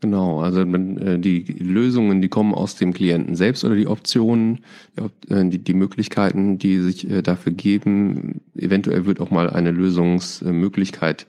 Genau, 0.00 0.40
also 0.40 0.60
äh, 0.60 1.18
die 1.18 1.42
Lösungen, 1.58 2.22
die 2.22 2.28
kommen 2.28 2.54
aus 2.54 2.76
dem 2.76 2.92
Klienten 2.92 3.34
selbst 3.34 3.64
oder 3.64 3.74
die 3.74 3.88
Optionen, 3.88 4.60
äh, 4.94 5.44
die, 5.48 5.58
die 5.58 5.74
Möglichkeiten, 5.74 6.58
die 6.58 6.78
sich 6.78 7.10
äh, 7.10 7.20
dafür 7.20 7.52
geben. 7.52 8.40
Eventuell 8.56 9.06
wird 9.06 9.20
auch 9.20 9.30
mal 9.30 9.50
eine 9.50 9.72
Lösungsmöglichkeit 9.72 11.26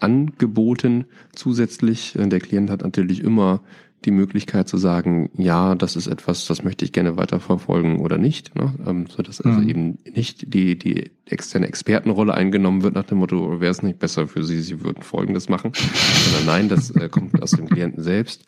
angeboten 0.00 1.04
zusätzlich. 1.34 2.14
Der 2.16 2.40
Klient 2.40 2.70
hat 2.70 2.80
natürlich 2.80 3.22
immer 3.22 3.60
die 4.04 4.10
Möglichkeit 4.10 4.68
zu 4.68 4.76
sagen, 4.76 5.30
ja, 5.36 5.74
das 5.74 5.96
ist 5.96 6.06
etwas, 6.06 6.46
das 6.46 6.62
möchte 6.62 6.84
ich 6.84 6.92
gerne 6.92 7.16
weiterverfolgen 7.16 8.00
oder 8.00 8.18
nicht, 8.18 8.54
ne? 8.54 8.74
ähm, 8.86 9.06
so 9.08 9.22
dass 9.22 9.40
also 9.40 9.60
mhm. 9.60 9.68
eben 9.68 9.98
nicht 10.14 10.52
die 10.54 10.78
die 10.78 11.10
externe 11.26 11.66
Expertenrolle 11.66 12.34
eingenommen 12.34 12.82
wird 12.82 12.94
nach 12.94 13.04
dem 13.04 13.18
Motto, 13.18 13.60
wäre 13.60 13.70
es 13.70 13.82
nicht 13.82 13.98
besser 13.98 14.28
für 14.28 14.44
Sie, 14.44 14.60
Sie 14.60 14.82
würden 14.82 15.02
Folgendes 15.02 15.48
machen, 15.48 15.72
sondern 16.24 16.46
nein, 16.46 16.68
das 16.68 16.90
äh, 16.90 17.08
kommt 17.08 17.42
aus 17.42 17.52
dem 17.52 17.68
Klienten 17.68 18.02
selbst. 18.02 18.44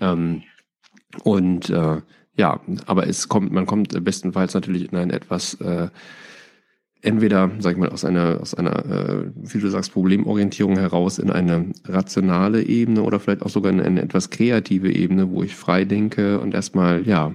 Ähm, 0.00 0.42
und 1.22 1.70
äh, 1.70 2.00
ja, 2.36 2.60
aber 2.86 3.06
es 3.06 3.28
kommt, 3.28 3.52
man 3.52 3.66
kommt 3.66 4.04
bestenfalls 4.04 4.54
natürlich 4.54 4.90
in 4.90 4.98
ein 4.98 5.10
etwas 5.10 5.54
äh, 5.60 5.88
entweder, 7.04 7.50
sag 7.58 7.72
ich 7.72 7.78
mal, 7.78 7.90
aus 7.90 8.04
einer, 8.04 8.40
aus 8.40 8.54
einer, 8.54 8.84
äh, 8.86 9.30
wie 9.36 9.58
du 9.58 9.68
sagst, 9.68 9.92
Problemorientierung 9.92 10.76
heraus 10.78 11.18
in 11.18 11.30
eine 11.30 11.66
rationale 11.86 12.62
Ebene 12.62 13.02
oder 13.02 13.20
vielleicht 13.20 13.42
auch 13.42 13.50
sogar 13.50 13.72
in 13.72 13.80
eine 13.80 14.02
etwas 14.02 14.30
kreative 14.30 14.92
Ebene, 14.92 15.30
wo 15.30 15.42
ich 15.42 15.54
frei 15.54 15.84
denke 15.84 16.40
und 16.40 16.54
erstmal, 16.54 17.06
ja, 17.06 17.32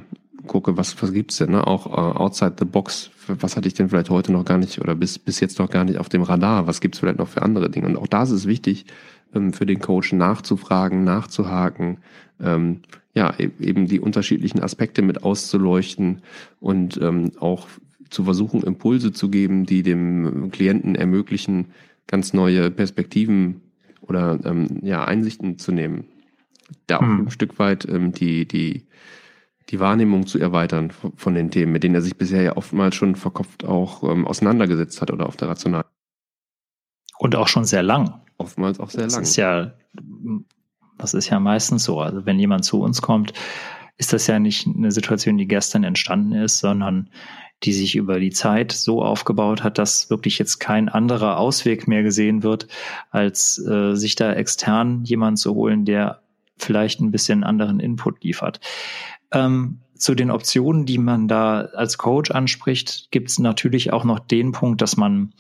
gucke, 0.48 0.78
was, 0.78 1.02
was 1.02 1.14
gibt's 1.14 1.38
denn, 1.38 1.52
ne? 1.52 1.66
Auch 1.68 1.86
uh, 1.86 2.18
outside 2.18 2.56
the 2.58 2.66
box, 2.66 3.12
was 3.28 3.56
hatte 3.56 3.68
ich 3.68 3.76
denn 3.76 3.90
vielleicht 3.90 4.10
heute 4.10 4.32
noch 4.32 4.46
gar 4.46 4.58
nicht 4.58 4.82
oder 4.82 4.96
bis, 4.96 5.20
bis 5.20 5.40
jetzt 5.40 5.60
noch 5.60 5.70
gar 5.70 5.86
nicht 5.86 6.00
auf 6.00 6.10
dem 6.10 6.24
Radar? 6.24 6.68
Was 6.68 6.82
gibt's 6.82 7.00
vielleicht 7.00 7.20
noch 7.20 7.28
für 7.28 7.44
andere 7.44 7.70
Dinge? 7.70 7.88
Und 7.88 7.98
auch 7.98 8.08
da 8.08 8.24
ist 8.24 8.48
wichtig, 8.48 8.86
ähm, 9.34 9.54
für 9.54 9.66
den 9.66 9.80
Coach 9.80 10.12
nachzufragen, 10.14 11.04
nachzuhaken, 11.04 12.00
ähm, 12.42 12.82
ja, 13.14 13.34
e-, 13.38 13.52
eben 13.60 13.88
die 13.88 14.00
unterschiedlichen 14.00 14.62
Aspekte 14.62 15.02
mit 15.02 15.24
auszuleuchten 15.24 16.22
und 16.60 17.00
ähm, 17.02 17.32
auch 17.40 17.68
zu 18.10 18.24
versuchen, 18.24 18.64
Impulse 18.64 19.12
zu 19.12 19.30
geben, 19.30 19.66
die 19.66 19.84
dem 19.84 20.52
Klienten 20.52 20.96
ermöglichen, 20.96 21.68
ganz 22.08 22.34
neue 22.34 22.72
Perspektiven 22.72 23.62
oder 24.02 24.40
ähm, 24.44 24.80
ja, 24.82 25.06
Einsichten 25.06 25.58
zu 25.60 25.72
nehmen. 25.72 26.06
Da 26.88 26.98
auch 26.98 27.02
hm. 27.02 27.28
ein 27.28 27.32
Stück 27.32 27.60
weit 27.60 27.88
ähm, 27.88 28.12
die, 28.12 28.48
die, 28.48 28.86
die 29.70 29.80
Wahrnehmung 29.80 30.26
zu 30.28 30.40
erweitern 30.40 30.92
von 31.16 31.36
den 31.36 31.52
Themen, 31.52 31.72
mit 31.72 31.84
denen 31.84 31.96
er 31.96 32.02
sich 32.02 32.18
bisher 32.18 32.42
ja 32.42 32.58
oftmals 32.58 32.96
schon 32.96 33.16
verkopft 33.16 33.64
auch 33.64 34.04
ähm, 34.04 34.26
auseinandergesetzt 34.26 35.02
hat 35.02 35.12
oder 35.12 35.28
auf 35.28 35.38
der 35.38 35.50
Rational. 35.50 35.86
Und 37.20 37.36
auch 37.36 37.48
schon 37.48 37.66
sehr 37.66 37.84
lang. 37.84 38.22
Oftmals 38.38 38.80
auch 38.80 38.90
sehr 38.90 39.04
das 39.04 39.14
lang. 39.14 39.24
Ist 39.24 39.36
ja, 39.36 39.74
das 40.98 41.14
ist 41.14 41.30
ja 41.30 41.40
meistens 41.40 41.84
so. 41.84 42.00
Also 42.00 42.26
wenn 42.26 42.40
jemand 42.40 42.66
zu 42.66 42.82
uns 42.82 43.02
kommt, 43.02 43.34
ist 43.98 44.14
das 44.14 44.28
ja 44.28 44.40
nicht 44.40 44.66
eine 44.66 44.92
Situation, 44.92 45.38
die 45.38 45.48
gestern 45.48 45.84
entstanden 45.84 46.32
ist, 46.32 46.60
sondern 46.60 47.10
die 47.64 47.74
sich 47.74 47.96
über 47.96 48.20
die 48.20 48.32
Zeit 48.32 48.72
so 48.72 49.04
aufgebaut 49.04 49.64
hat, 49.64 49.78
dass 49.78 50.10
wirklich 50.10 50.40
jetzt 50.40 50.60
kein 50.60 50.88
anderer 50.88 51.38
Ausweg 51.38 51.88
mehr 51.88 52.04
gesehen 52.04 52.44
wird, 52.44 52.68
als 53.12 53.60
äh, 53.66 53.96
sich 53.96 54.16
da 54.16 54.34
extern 54.34 55.04
jemand 55.04 55.40
zu 55.40 55.54
holen, 55.54 55.86
der 55.86 56.22
vielleicht 56.58 57.02
ein 57.02 57.12
bisschen 57.12 57.44
anderen 57.44 57.80
Input 57.80 58.24
liefert. 58.24 58.60
Ähm, 59.32 59.80
zu 59.96 60.16
den 60.16 60.32
Optionen, 60.32 60.86
die 60.86 60.98
man 60.98 61.28
da 61.28 61.62
als 61.62 61.98
Coach 61.98 62.32
anspricht, 62.32 63.12
gibt 63.12 63.30
es 63.30 63.40
natürlich 63.40 63.92
auch 63.92 64.06
noch 64.06 64.20
den 64.20 64.54
Punkt, 64.54 64.82
dass 64.82 64.96
man 64.96 65.34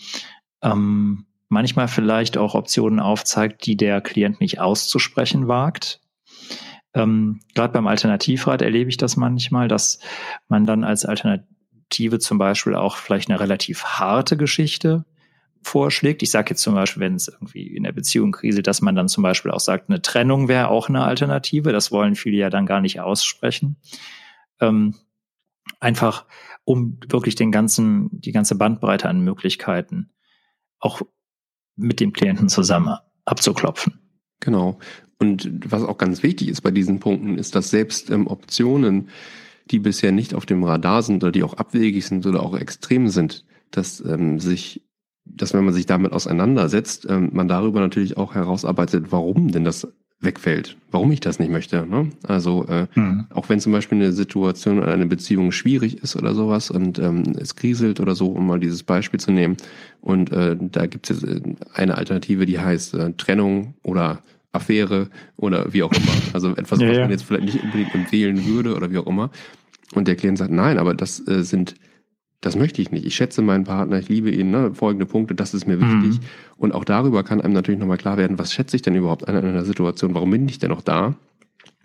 ähm, 0.61 1.25
manchmal 1.47 1.87
vielleicht 1.87 2.37
auch 2.37 2.55
Optionen 2.55 2.99
aufzeigt, 2.99 3.65
die 3.65 3.77
der 3.77 4.01
Klient 4.01 4.41
nicht 4.41 4.59
auszusprechen 4.59 5.47
wagt. 5.47 6.01
Ähm, 6.93 7.39
Gerade 7.55 7.71
beim 7.71 7.87
Alternativrat 7.87 8.61
erlebe 8.61 8.89
ich 8.89 8.97
das 8.97 9.15
manchmal, 9.15 9.69
dass 9.69 9.99
man 10.49 10.65
dann 10.65 10.83
als 10.83 11.05
Alternativ 11.05 11.47
Perspektive 11.89 12.19
zum 12.19 12.37
Beispiel 12.37 12.75
auch 12.75 12.97
vielleicht 12.97 13.29
eine 13.29 13.39
relativ 13.39 13.83
harte 13.83 14.37
Geschichte 14.37 15.05
vorschlägt. 15.63 16.21
Ich 16.21 16.29
sage 16.29 16.51
jetzt 16.51 16.61
zum 16.61 16.75
Beispiel, 16.75 17.01
wenn 17.01 17.15
es 17.15 17.27
irgendwie 17.27 17.65
in 17.75 17.81
der 17.81 17.91
Beziehung 17.93 18.31
Krise, 18.31 18.61
dass 18.61 18.81
man 18.81 18.95
dann 18.95 19.07
zum 19.07 19.23
Beispiel 19.23 19.49
auch 19.49 19.59
sagt, 19.59 19.89
eine 19.89 20.01
Trennung 20.01 20.47
wäre 20.47 20.67
auch 20.67 20.87
eine 20.87 21.03
Alternative. 21.03 21.71
Das 21.71 21.91
wollen 21.91 22.13
viele 22.13 22.37
ja 22.37 22.51
dann 22.51 22.67
gar 22.67 22.79
nicht 22.79 22.99
aussprechen. 22.99 23.77
Ähm, 24.61 24.93
einfach, 25.79 26.25
um 26.63 26.99
wirklich 27.09 27.33
den 27.33 27.51
ganzen, 27.51 28.09
die 28.11 28.33
ganze 28.33 28.55
Bandbreite 28.55 29.09
an 29.09 29.21
Möglichkeiten 29.21 30.11
auch 30.79 31.01
mit 31.75 31.99
dem 31.99 32.13
Klienten 32.13 32.49
zusammen 32.49 32.95
abzuklopfen. 33.25 33.99
Genau. 34.41 34.77
Und 35.17 35.49
was 35.71 35.83
auch 35.83 35.97
ganz 35.97 36.21
wichtig 36.21 36.49
ist 36.49 36.61
bei 36.61 36.71
diesen 36.71 36.99
Punkten, 36.99 37.39
ist, 37.39 37.55
dass 37.55 37.71
selbst 37.71 38.11
ähm, 38.11 38.27
Optionen, 38.27 39.09
die 39.71 39.79
bisher 39.79 40.11
nicht 40.11 40.33
auf 40.33 40.45
dem 40.45 40.63
Radar 40.63 41.01
sind 41.03 41.23
oder 41.23 41.31
die 41.31 41.43
auch 41.43 41.55
abwegig 41.55 42.05
sind 42.05 42.25
oder 42.25 42.41
auch 42.43 42.57
extrem 42.57 43.07
sind, 43.07 43.45
dass 43.71 43.99
ähm, 44.01 44.39
sich 44.39 44.83
dass 45.31 45.53
wenn 45.53 45.63
man 45.63 45.73
sich 45.73 45.85
damit 45.85 46.11
auseinandersetzt, 46.11 47.05
ähm, 47.07 47.29
man 47.33 47.47
darüber 47.47 47.79
natürlich 47.79 48.17
auch 48.17 48.33
herausarbeitet, 48.33 49.11
warum 49.11 49.51
denn 49.51 49.63
das 49.63 49.87
wegfällt, 50.21 50.75
warum 50.91 51.11
ich 51.11 51.21
das 51.21 51.39
nicht 51.39 51.51
möchte. 51.51 51.85
Ne? 51.87 52.09
Also 52.27 52.65
äh, 52.65 52.87
mhm. 52.95 53.27
auch 53.29 53.47
wenn 53.47 53.59
zum 53.59 53.71
Beispiel 53.71 53.97
eine 53.97 54.11
Situation 54.11 54.79
oder 54.79 54.91
eine 54.91 55.05
Beziehung 55.05 55.51
schwierig 55.51 56.03
ist 56.03 56.15
oder 56.17 56.33
sowas 56.33 56.71
und 56.71 56.99
ähm, 56.99 57.35
es 57.39 57.55
kriselt 57.55 58.01
oder 58.01 58.15
so, 58.15 58.27
um 58.27 58.45
mal 58.45 58.59
dieses 58.59 58.83
Beispiel 58.83 59.19
zu 59.19 59.31
nehmen. 59.31 59.55
Und 60.01 60.31
äh, 60.31 60.57
da 60.59 60.87
gibt 60.87 61.09
es 61.09 61.23
äh, 61.23 61.41
eine 61.73 61.95
Alternative, 61.95 62.45
die 62.45 62.59
heißt 62.59 62.95
äh, 62.95 63.13
Trennung 63.13 63.75
oder 63.81 64.21
Affäre 64.51 65.09
oder 65.37 65.73
wie 65.73 65.83
auch 65.83 65.93
immer. 65.93 66.11
Also 66.33 66.55
etwas, 66.55 66.81
ja, 66.81 66.89
was 66.89 66.97
man 66.97 67.11
jetzt 67.11 67.23
vielleicht 67.23 67.45
nicht 67.45 67.63
unbedingt 67.63 67.93
empfehlen 67.95 68.45
würde 68.45 68.75
oder 68.75 68.91
wie 68.91 68.97
auch 68.97 69.07
immer. 69.07 69.29
Und 69.93 70.07
der 70.07 70.15
Klient 70.15 70.37
sagt, 70.37 70.51
nein, 70.51 70.77
aber 70.77 70.93
das 70.93 71.25
äh, 71.27 71.43
sind 71.43 71.75
das 72.41 72.55
möchte 72.55 72.81
ich 72.81 72.91
nicht. 72.91 73.05
Ich 73.05 73.15
schätze 73.15 73.41
meinen 73.41 73.65
Partner, 73.65 73.99
ich 73.99 74.07
liebe 74.07 74.31
ihn, 74.31 74.49
ne? 74.51 74.73
folgende 74.73 75.05
Punkte, 75.05 75.35
das 75.35 75.53
ist 75.53 75.67
mir 75.67 75.79
wichtig. 75.81 76.21
Mhm. 76.21 76.25
Und 76.57 76.73
auch 76.73 76.85
darüber 76.85 77.23
kann 77.23 77.41
einem 77.41 77.53
natürlich 77.53 77.79
nochmal 77.79 77.97
klar 77.97 78.17
werden, 78.17 78.39
was 78.39 78.53
schätze 78.53 78.75
ich 78.77 78.81
denn 78.81 78.95
überhaupt 78.95 79.27
an 79.27 79.35
einer 79.35 79.65
Situation, 79.65 80.13
warum 80.13 80.31
bin 80.31 80.47
ich 80.47 80.59
denn 80.59 80.69
noch 80.69 80.81
da? 80.81 81.15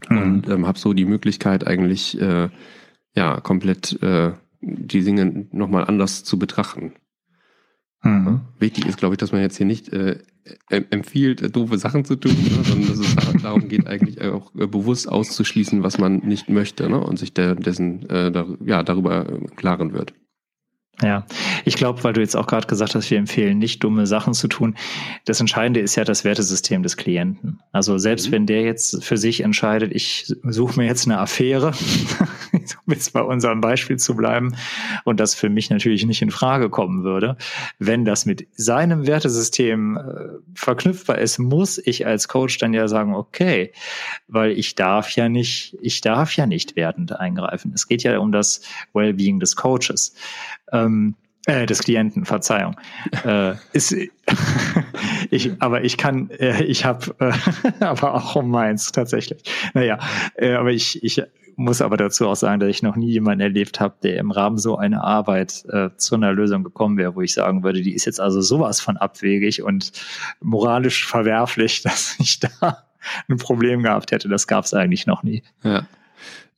Mhm. 0.09 0.23
Und 0.23 0.49
ähm, 0.49 0.67
habe 0.67 0.79
so 0.79 0.93
die 0.93 1.07
Möglichkeit 1.07 1.67
eigentlich, 1.67 2.21
äh, 2.21 2.51
ja, 3.17 3.41
komplett 3.41 4.01
äh, 4.03 4.33
die 4.61 5.03
Dinge 5.03 5.47
nochmal 5.51 5.85
anders 5.85 6.23
zu 6.23 6.39
betrachten. 6.39 6.93
Mhm. 8.03 8.43
Wichtig 8.59 8.87
ist, 8.87 8.99
glaube 8.99 9.15
ich, 9.15 9.19
dass 9.19 9.33
man 9.33 9.41
jetzt 9.41 9.57
hier 9.57 9.67
nicht 9.67 9.89
äh, 9.93 10.21
empfiehlt, 10.69 11.43
äh, 11.43 11.51
doofe 11.51 11.79
Sachen 11.79 12.05
zu 12.05 12.15
tun, 12.15 12.33
sondern 12.65 12.89
dass 12.89 12.99
es 12.99 13.17
darum 13.45 13.69
geht, 13.69 13.87
eigentlich 13.87 14.21
auch 14.23 14.55
äh, 14.55 14.67
bewusst 14.67 15.09
auszuschließen, 15.09 15.83
was 15.83 15.99
man 15.99 16.19
nicht 16.19 16.49
möchte 16.49 16.89
ne? 16.89 17.01
und 17.01 17.19
sich 17.19 17.33
der, 17.33 17.55
dessen 17.55 18.09
äh, 18.11 18.31
da, 18.31 18.47
ja, 18.65 18.83
darüber 18.83 19.29
im 19.29 19.55
Klaren 19.57 19.93
wird. 19.93 20.15
Ja, 21.03 21.27
ich 21.65 21.75
glaube, 21.75 22.05
weil 22.05 22.13
du 22.13 22.21
jetzt 22.21 22.37
auch 22.37 22.47
gerade 22.47 22.69
gesagt 22.69 22.95
hast, 22.95 23.11
wir 23.11 23.19
empfehlen 23.19 23.59
nicht 23.59 23.83
dumme 23.83 24.07
Sachen 24.07 24.33
zu 24.33 24.47
tun. 24.47 24.77
Das 25.25 25.41
Entscheidende 25.41 25.81
ist 25.81 25.97
ja 25.97 26.05
das 26.05 26.25
Wertesystem 26.25 26.85
des 26.85 26.97
Klienten. 26.97 27.61
Also 27.73 27.99
selbst 27.99 28.29
mhm. 28.29 28.33
wenn 28.33 28.47
der 28.47 28.63
jetzt 28.63 29.03
für 29.03 29.17
sich 29.17 29.41
entscheidet, 29.41 29.93
ich 29.93 30.33
suche 30.45 30.79
mir 30.79 30.87
jetzt 30.87 31.07
eine 31.07 31.19
Affäre, 31.19 31.73
um 32.87 32.93
jetzt 32.93 33.13
bei 33.13 33.23
unserem 33.23 33.61
Beispiel 33.61 33.99
zu 33.99 34.15
bleiben, 34.15 34.57
und 35.05 35.21
das 35.21 35.35
für 35.35 35.49
mich 35.49 35.71
natürlich 35.71 36.05
nicht 36.07 36.23
in 36.23 36.31
Frage 36.31 36.71
kommen 36.71 37.05
würde, 37.05 37.37
wenn 37.79 38.05
das 38.05 38.27
mit 38.27 38.47
seinem 38.53 39.07
Wertesystem 39.07 39.97
äh, 39.97 40.01
verknüpfbar 40.55 41.19
ist, 41.19 41.39
muss 41.39 41.79
ich 41.79 42.07
als 42.07 42.29
Coach 42.29 42.59
dann 42.59 42.75
ja 42.75 42.89
sagen, 42.89 43.15
okay, 43.15 43.73
weil 44.29 44.53
ich 44.53 44.75
darf 44.75 45.11
ja 45.11 45.29
nicht, 45.29 45.77
ich 45.81 46.01
darf 46.01 46.37
ja 46.37 46.47
nicht 46.47 46.77
wertend 46.77 47.19
eingreifen. 47.19 47.73
Es 47.75 47.89
geht 47.89 48.03
ja 48.03 48.19
um 48.19 48.33
das 48.33 48.63
Wellbeing 48.93 49.41
des 49.41 49.57
Coaches 49.57 50.15
ähm, 50.73 51.15
äh, 51.47 51.67
des 51.67 51.83
Klienten, 51.83 52.25
Verzeihung. 52.25 52.77
äh, 53.25 53.55
ist, 53.73 53.95
ich, 55.31 55.53
aber 55.61 55.85
ich 55.85 55.97
kann, 55.97 56.31
äh, 56.31 56.63
ich 56.65 56.85
habe, 56.85 57.15
äh, 57.19 57.33
aber 57.85 58.15
auch 58.15 58.37
um 58.37 58.51
meins 58.51 58.93
tatsächlich. 58.93 59.43
Naja, 59.75 59.99
äh, 60.37 60.55
aber 60.55 60.73
ich, 60.73 61.03
ich 61.03 61.23
muss 61.57 61.83
aber 61.83 61.97
dazu 61.97 62.29
auch 62.29 62.37
sagen, 62.37 62.61
dass 62.61 62.69
ich 62.69 62.83
noch 62.83 62.97
nie 62.97 63.11
jemanden 63.11 63.41
erlebt 63.41 63.81
habe, 63.81 63.95
der 64.03 64.17
im 64.17 64.31
Rahmen 64.31 64.59
so 64.59 64.77
einer 64.77 65.05
Arbeit 65.05 65.65
äh, 65.69 65.91
zu 65.97 66.15
einer 66.15 66.33
Lösung 66.33 66.65
gekommen 66.65 66.97
wäre, 66.97 67.15
wo 67.15 67.21
ich 67.21 67.35
sagen 67.35 67.63
würde, 67.63 67.83
die 67.83 67.95
ist 67.95 68.05
jetzt 68.05 68.21
also 68.21 68.41
sowas 68.41 68.81
von 68.81 68.97
abwegig 68.97 69.63
und 69.63 69.93
moralisch 70.41 71.07
verwerflich, 71.07 71.83
dass 71.83 72.17
ich 72.19 72.41
da 72.41 72.85
ein 73.29 73.37
Problem 73.37 73.83
gehabt 73.83 74.13
hätte. 74.13 74.29
Das 74.29 74.47
gab 74.47 74.65
es 74.65 74.75
eigentlich 74.75 75.07
noch 75.07 75.23
nie. 75.23 75.43
Ja. 75.63 75.87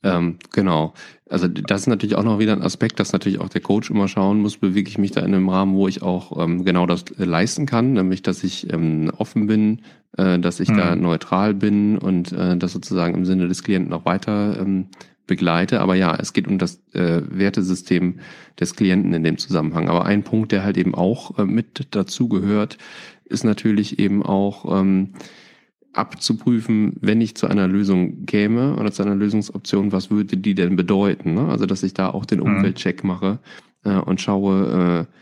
Ähm, 0.03 0.37
genau. 0.53 0.93
Also 1.29 1.47
das 1.47 1.81
ist 1.81 1.87
natürlich 1.87 2.15
auch 2.15 2.23
noch 2.23 2.39
wieder 2.39 2.53
ein 2.53 2.61
Aspekt, 2.61 2.99
dass 2.99 3.13
natürlich 3.13 3.39
auch 3.39 3.49
der 3.49 3.61
Coach 3.61 3.89
immer 3.89 4.07
schauen 4.07 4.39
muss, 4.39 4.57
bewege 4.57 4.89
ich 4.89 4.97
mich 4.97 5.11
da 5.11 5.21
in 5.21 5.33
einem 5.33 5.49
Rahmen, 5.49 5.75
wo 5.75 5.87
ich 5.87 6.01
auch 6.01 6.41
ähm, 6.41 6.63
genau 6.63 6.85
das 6.85 7.05
leisten 7.17 7.65
kann, 7.65 7.93
nämlich 7.93 8.21
dass 8.21 8.43
ich 8.43 8.71
ähm, 8.71 9.11
offen 9.17 9.47
bin, 9.47 9.81
äh, 10.17 10.39
dass 10.39 10.59
ich 10.59 10.69
mhm. 10.69 10.77
da 10.77 10.95
neutral 10.95 11.53
bin 11.53 11.97
und 11.97 12.31
äh, 12.31 12.55
das 12.57 12.73
sozusagen 12.73 13.15
im 13.15 13.25
Sinne 13.25 13.47
des 13.47 13.63
Klienten 13.63 13.91
auch 13.93 14.05
weiter 14.05 14.57
ähm, 14.59 14.87
begleite. 15.25 15.81
Aber 15.81 15.95
ja, 15.95 16.15
es 16.15 16.31
geht 16.31 16.47
um 16.47 16.57
das 16.57 16.81
äh, 16.93 17.21
Wertesystem 17.29 18.19
des 18.59 18.75
Klienten 18.75 19.13
in 19.13 19.23
dem 19.23 19.37
Zusammenhang. 19.37 19.89
Aber 19.89 20.05
ein 20.05 20.23
Punkt, 20.23 20.51
der 20.51 20.63
halt 20.63 20.77
eben 20.77 20.95
auch 20.95 21.37
äh, 21.37 21.45
mit 21.45 21.87
dazu 21.91 22.29
gehört, 22.29 22.77
ist 23.25 23.43
natürlich 23.43 23.99
eben 23.99 24.23
auch 24.23 24.79
ähm, 24.79 25.09
abzuprüfen, 25.93 26.95
wenn 27.01 27.21
ich 27.21 27.35
zu 27.35 27.47
einer 27.47 27.67
Lösung 27.67 28.25
käme 28.25 28.75
oder 28.75 28.91
zu 28.91 29.03
einer 29.03 29.15
Lösungsoption, 29.15 29.91
was 29.91 30.11
würde 30.11 30.37
die 30.37 30.55
denn 30.55 30.75
bedeuten? 30.75 31.33
Ne? 31.33 31.47
Also, 31.47 31.65
dass 31.65 31.83
ich 31.83 31.93
da 31.93 32.09
auch 32.09 32.25
den 32.25 32.39
mhm. 32.39 32.45
Umweltcheck 32.45 33.03
mache 33.03 33.39
äh, 33.83 33.95
und 33.95 34.21
schaue, 34.21 35.07
äh, 35.07 35.13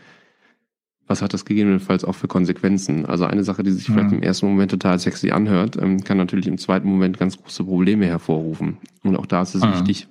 was 1.06 1.22
hat 1.22 1.34
das 1.34 1.44
gegebenenfalls 1.44 2.04
auch 2.04 2.14
für 2.14 2.28
Konsequenzen? 2.28 3.06
Also 3.06 3.24
eine 3.26 3.44
Sache, 3.44 3.62
die 3.62 3.70
sich 3.70 3.88
mhm. 3.88 3.92
vielleicht 3.94 4.12
im 4.12 4.22
ersten 4.22 4.46
Moment 4.46 4.72
total 4.72 4.98
sexy 4.98 5.30
anhört, 5.30 5.76
ähm, 5.80 6.02
kann 6.02 6.18
natürlich 6.18 6.46
im 6.46 6.58
zweiten 6.58 6.88
Moment 6.88 7.18
ganz 7.18 7.36
große 7.36 7.64
Probleme 7.64 8.06
hervorrufen. 8.06 8.78
Und 9.02 9.16
auch 9.16 9.26
da 9.26 9.42
ist 9.42 9.54
es 9.54 9.64
mhm. 9.64 9.72
wichtig, 9.72 10.08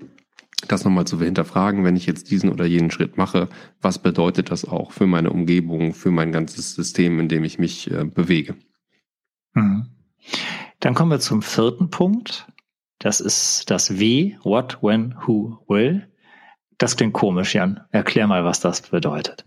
das 0.67 0.85
nochmal 0.85 1.05
zu 1.05 1.19
hinterfragen, 1.19 1.83
wenn 1.83 1.95
ich 1.95 2.05
jetzt 2.05 2.31
diesen 2.31 2.49
oder 2.49 2.65
jenen 2.65 2.91
Schritt 2.91 3.17
mache, 3.17 3.49
was 3.81 3.99
bedeutet 3.99 4.51
das 4.51 4.65
auch 4.65 4.91
für 4.91 5.05
meine 5.05 5.31
Umgebung, 5.31 5.93
für 5.93 6.11
mein 6.11 6.31
ganzes 6.31 6.73
System, 6.73 7.19
in 7.19 7.27
dem 7.27 7.43
ich 7.43 7.59
mich 7.59 7.91
äh, 7.91 8.05
bewege? 8.05 8.55
Mhm. 9.53 9.87
Dann 10.79 10.93
kommen 10.93 11.11
wir 11.11 11.19
zum 11.19 11.41
vierten 11.41 11.89
Punkt. 11.89 12.47
Das 12.99 13.19
ist 13.19 13.69
das 13.69 13.99
Wie, 13.99 14.37
What, 14.43 14.79
When, 14.81 15.15
Who, 15.25 15.59
Will. 15.67 16.07
Das 16.77 16.97
klingt 16.97 17.13
komisch, 17.13 17.55
Jan. 17.55 17.81
Erklär 17.91 18.27
mal, 18.27 18.43
was 18.43 18.59
das 18.59 18.81
bedeutet. 18.81 19.45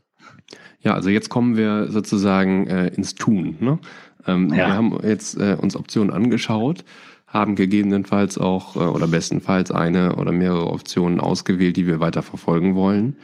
Ja, 0.81 0.95
also 0.95 1.11
jetzt 1.11 1.29
kommen 1.29 1.57
wir 1.57 1.91
sozusagen 1.91 2.67
äh, 2.69 2.89
ins 2.89 3.15
Tun. 3.15 3.57
Ne? 3.61 3.79
Ähm, 4.27 4.51
ja. 4.51 4.57
Wir 4.57 4.75
haben 4.75 4.99
jetzt 5.03 5.37
äh, 5.37 5.57
uns 5.61 5.77
Optionen 5.77 6.13
angeschaut, 6.13 6.85
haben 7.27 7.57
gegebenenfalls 7.57 8.39
auch 8.39 8.77
äh, 8.77 8.81
oder 8.81 9.09
bestenfalls 9.09 9.71
eine 9.71 10.17
oder 10.17 10.33
mehrere 10.33 10.71
Optionen 10.71 11.21
ausgewählt, 11.21 11.77
die 11.77 11.87
wir 11.87 12.01
weiter 12.01 12.23
verfolgen 12.23 12.75
wollen. 12.75 13.17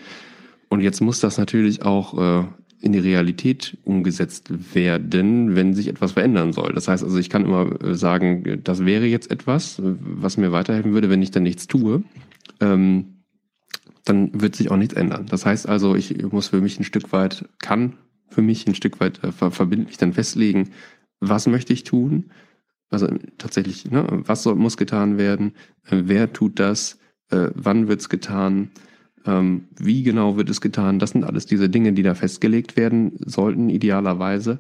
Und 0.68 0.80
jetzt 0.80 1.00
muss 1.00 1.20
das 1.20 1.38
natürlich 1.38 1.82
auch 1.82 2.42
äh, 2.42 2.44
in 2.84 2.92
die 2.92 2.98
Realität 2.98 3.78
umgesetzt 3.84 4.74
werden, 4.74 5.56
wenn 5.56 5.72
sich 5.72 5.88
etwas 5.88 6.12
verändern 6.12 6.52
soll. 6.52 6.74
Das 6.74 6.86
heißt 6.86 7.02
also, 7.02 7.18
ich 7.18 7.30
kann 7.30 7.44
immer 7.44 7.82
äh, 7.82 7.94
sagen, 7.94 8.60
das 8.62 8.84
wäre 8.84 9.06
jetzt 9.06 9.30
etwas, 9.30 9.80
was 9.82 10.36
mir 10.36 10.52
weiterhelfen 10.52 10.92
würde, 10.92 11.08
wenn 11.08 11.22
ich 11.22 11.30
dann 11.30 11.44
nichts 11.44 11.66
tue. 11.66 12.02
Ähm, 12.60 13.22
dann 14.04 14.38
wird 14.38 14.54
sich 14.54 14.70
auch 14.70 14.76
nichts 14.76 14.94
ändern. 14.94 15.24
Das 15.26 15.46
heißt 15.46 15.66
also, 15.66 15.94
ich 15.94 16.22
muss 16.30 16.48
für 16.48 16.60
mich 16.60 16.78
ein 16.78 16.84
Stück 16.84 17.10
weit, 17.12 17.48
kann 17.58 17.94
für 18.28 18.42
mich 18.42 18.66
ein 18.66 18.74
Stück 18.74 19.00
weit 19.00 19.24
äh, 19.24 19.32
verbindlich 19.32 19.96
dann 19.96 20.12
festlegen, 20.12 20.70
was 21.20 21.46
möchte 21.46 21.72
ich 21.72 21.84
tun? 21.84 22.30
Also 22.90 23.08
tatsächlich, 23.38 23.90
ne, 23.90 24.06
was 24.10 24.42
soll, 24.42 24.56
muss 24.56 24.76
getan 24.76 25.16
werden? 25.16 25.54
Äh, 25.88 26.02
wer 26.04 26.34
tut 26.34 26.58
das? 26.58 26.98
Äh, 27.30 27.48
wann 27.54 27.88
wird's 27.88 28.10
getan? 28.10 28.72
Ähm, 29.26 29.64
wie 29.78 30.02
genau 30.02 30.36
wird 30.36 30.50
es 30.50 30.60
getan? 30.60 30.98
Das 30.98 31.10
sind 31.10 31.24
alles 31.24 31.46
diese 31.46 31.68
Dinge, 31.68 31.92
die 31.92 32.02
da 32.02 32.14
festgelegt 32.14 32.76
werden 32.76 33.12
sollten, 33.24 33.70
idealerweise, 33.70 34.58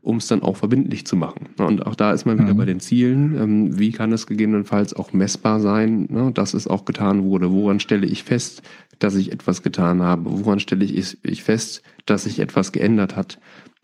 um 0.00 0.16
es 0.16 0.26
dann 0.26 0.42
auch 0.42 0.56
verbindlich 0.56 1.06
zu 1.06 1.14
machen. 1.16 1.50
Und 1.58 1.86
auch 1.86 1.94
da 1.94 2.12
ist 2.12 2.24
man 2.24 2.38
wieder 2.38 2.54
mhm. 2.54 2.58
bei 2.58 2.64
den 2.64 2.80
Zielen. 2.80 3.36
Ähm, 3.40 3.78
wie 3.78 3.92
kann 3.92 4.12
es 4.12 4.26
gegebenenfalls 4.26 4.94
auch 4.94 5.12
messbar 5.12 5.60
sein, 5.60 6.08
ne, 6.10 6.32
dass 6.32 6.54
es 6.54 6.66
auch 6.66 6.84
getan 6.84 7.24
wurde? 7.24 7.52
Woran 7.52 7.78
stelle 7.78 8.06
ich 8.06 8.24
fest, 8.24 8.62
dass 8.98 9.14
ich 9.14 9.30
etwas 9.32 9.62
getan 9.62 10.02
habe? 10.02 10.24
Woran 10.24 10.58
stelle 10.58 10.84
ich, 10.84 11.42
fest, 11.42 11.82
dass 12.06 12.24
sich 12.24 12.40
etwas 12.40 12.72
geändert 12.72 13.16
hat? 13.16 13.38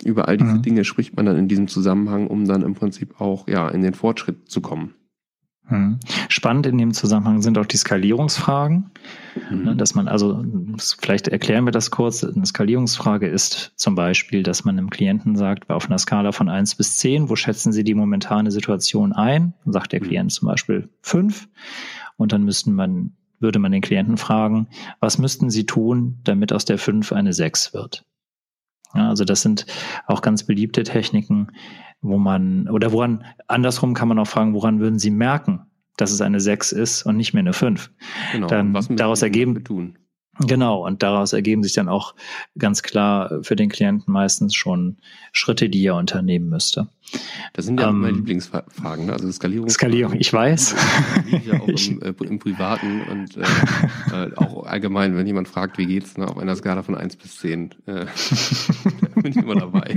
Über 0.04 0.28
all 0.28 0.36
diese 0.36 0.54
mhm. 0.54 0.62
Dinge 0.62 0.84
spricht 0.84 1.16
man 1.16 1.26
dann 1.26 1.36
in 1.36 1.48
diesem 1.48 1.68
Zusammenhang, 1.68 2.26
um 2.26 2.46
dann 2.46 2.62
im 2.62 2.74
Prinzip 2.74 3.20
auch 3.20 3.48
ja 3.48 3.68
in 3.68 3.82
den 3.82 3.94
Fortschritt 3.94 4.48
zu 4.48 4.60
kommen. 4.60 4.94
Hm. 5.68 5.98
Spannend 6.28 6.66
in 6.66 6.78
dem 6.78 6.94
Zusammenhang 6.94 7.42
sind 7.42 7.58
auch 7.58 7.66
die 7.66 7.76
Skalierungsfragen, 7.76 8.90
mhm. 9.50 9.76
dass 9.76 9.94
man 9.94 10.08
also, 10.08 10.42
vielleicht 10.98 11.28
erklären 11.28 11.66
wir 11.66 11.72
das 11.72 11.90
kurz, 11.90 12.24
eine 12.24 12.46
Skalierungsfrage 12.46 13.28
ist 13.28 13.72
zum 13.76 13.94
Beispiel, 13.94 14.42
dass 14.42 14.64
man 14.64 14.78
einem 14.78 14.88
Klienten 14.88 15.36
sagt, 15.36 15.68
auf 15.68 15.86
einer 15.86 15.98
Skala 15.98 16.32
von 16.32 16.48
eins 16.48 16.74
bis 16.74 16.96
zehn, 16.96 17.28
wo 17.28 17.36
schätzen 17.36 17.72
Sie 17.72 17.84
die 17.84 17.94
momentane 17.94 18.50
Situation 18.50 19.12
ein? 19.12 19.52
Dann 19.64 19.72
sagt 19.74 19.92
der 19.92 20.02
mhm. 20.02 20.06
Klient 20.06 20.32
zum 20.32 20.48
Beispiel 20.48 20.88
fünf 21.02 21.48
und 22.16 22.32
dann 22.32 22.44
müssten 22.44 22.72
man, 22.72 23.12
würde 23.38 23.58
man 23.58 23.70
den 23.70 23.82
Klienten 23.82 24.16
fragen, 24.16 24.68
was 25.00 25.18
müssten 25.18 25.50
Sie 25.50 25.66
tun, 25.66 26.18
damit 26.24 26.52
aus 26.52 26.64
der 26.64 26.78
fünf 26.78 27.12
eine 27.12 27.34
sechs 27.34 27.74
wird? 27.74 28.04
Ja, 28.94 29.08
also 29.08 29.24
das 29.24 29.42
sind 29.42 29.66
auch 30.06 30.22
ganz 30.22 30.44
beliebte 30.44 30.82
Techniken, 30.82 31.48
wo 32.00 32.18
man, 32.18 32.68
oder 32.68 32.92
woran, 32.92 33.24
andersrum 33.46 33.94
kann 33.94 34.08
man 34.08 34.18
auch 34.18 34.26
fragen, 34.26 34.54
woran 34.54 34.80
würden 34.80 34.98
Sie 34.98 35.10
merken, 35.10 35.62
dass 35.96 36.12
es 36.12 36.20
eine 36.20 36.40
6 36.40 36.72
ist 36.72 37.02
und 37.02 37.16
nicht 37.16 37.34
mehr 37.34 37.42
eine 37.42 37.52
5? 37.52 37.90
Genau, 38.32 38.46
dann 38.46 38.72
was 38.72 38.88
daraus 38.88 39.22
ergeben, 39.22 39.62
tun? 39.64 39.98
Genau, 40.46 40.86
und 40.86 41.02
daraus 41.02 41.32
ergeben 41.32 41.62
sich 41.62 41.72
dann 41.72 41.88
auch 41.88 42.14
ganz 42.56 42.82
klar 42.82 43.42
für 43.42 43.56
den 43.56 43.68
Klienten 43.68 44.12
meistens 44.12 44.54
schon 44.54 44.98
Schritte, 45.32 45.68
die 45.68 45.84
er 45.84 45.96
unternehmen 45.96 46.48
müsste. 46.48 46.88
Das 47.54 47.64
sind 47.64 47.80
ja 47.80 47.88
ähm, 47.88 48.00
meine 48.00 48.16
Lieblingsfragen, 48.16 49.06
ne? 49.06 49.12
also 49.12 49.30
Skalierung. 49.32 49.68
Skalierung, 49.68 50.14
ich 50.18 50.32
weiß. 50.32 50.76
Ja 51.44 51.60
auch 51.60 51.68
im, 51.68 52.02
äh, 52.02 52.14
im, 52.24 52.38
Privaten 52.38 53.02
und 53.02 53.36
äh, 53.36 54.26
äh, 54.26 54.36
auch 54.36 54.64
allgemein, 54.64 55.16
wenn 55.16 55.26
jemand 55.26 55.48
fragt, 55.48 55.78
wie 55.78 55.86
geht's, 55.86 56.16
ne? 56.18 56.28
auf 56.28 56.38
einer 56.38 56.54
Skala 56.54 56.82
von 56.82 56.94
1 56.94 57.16
bis 57.16 57.38
10, 57.38 57.74
äh, 57.86 58.06
bin 59.14 59.32
ich 59.32 59.36
immer 59.36 59.56
dabei. 59.56 59.96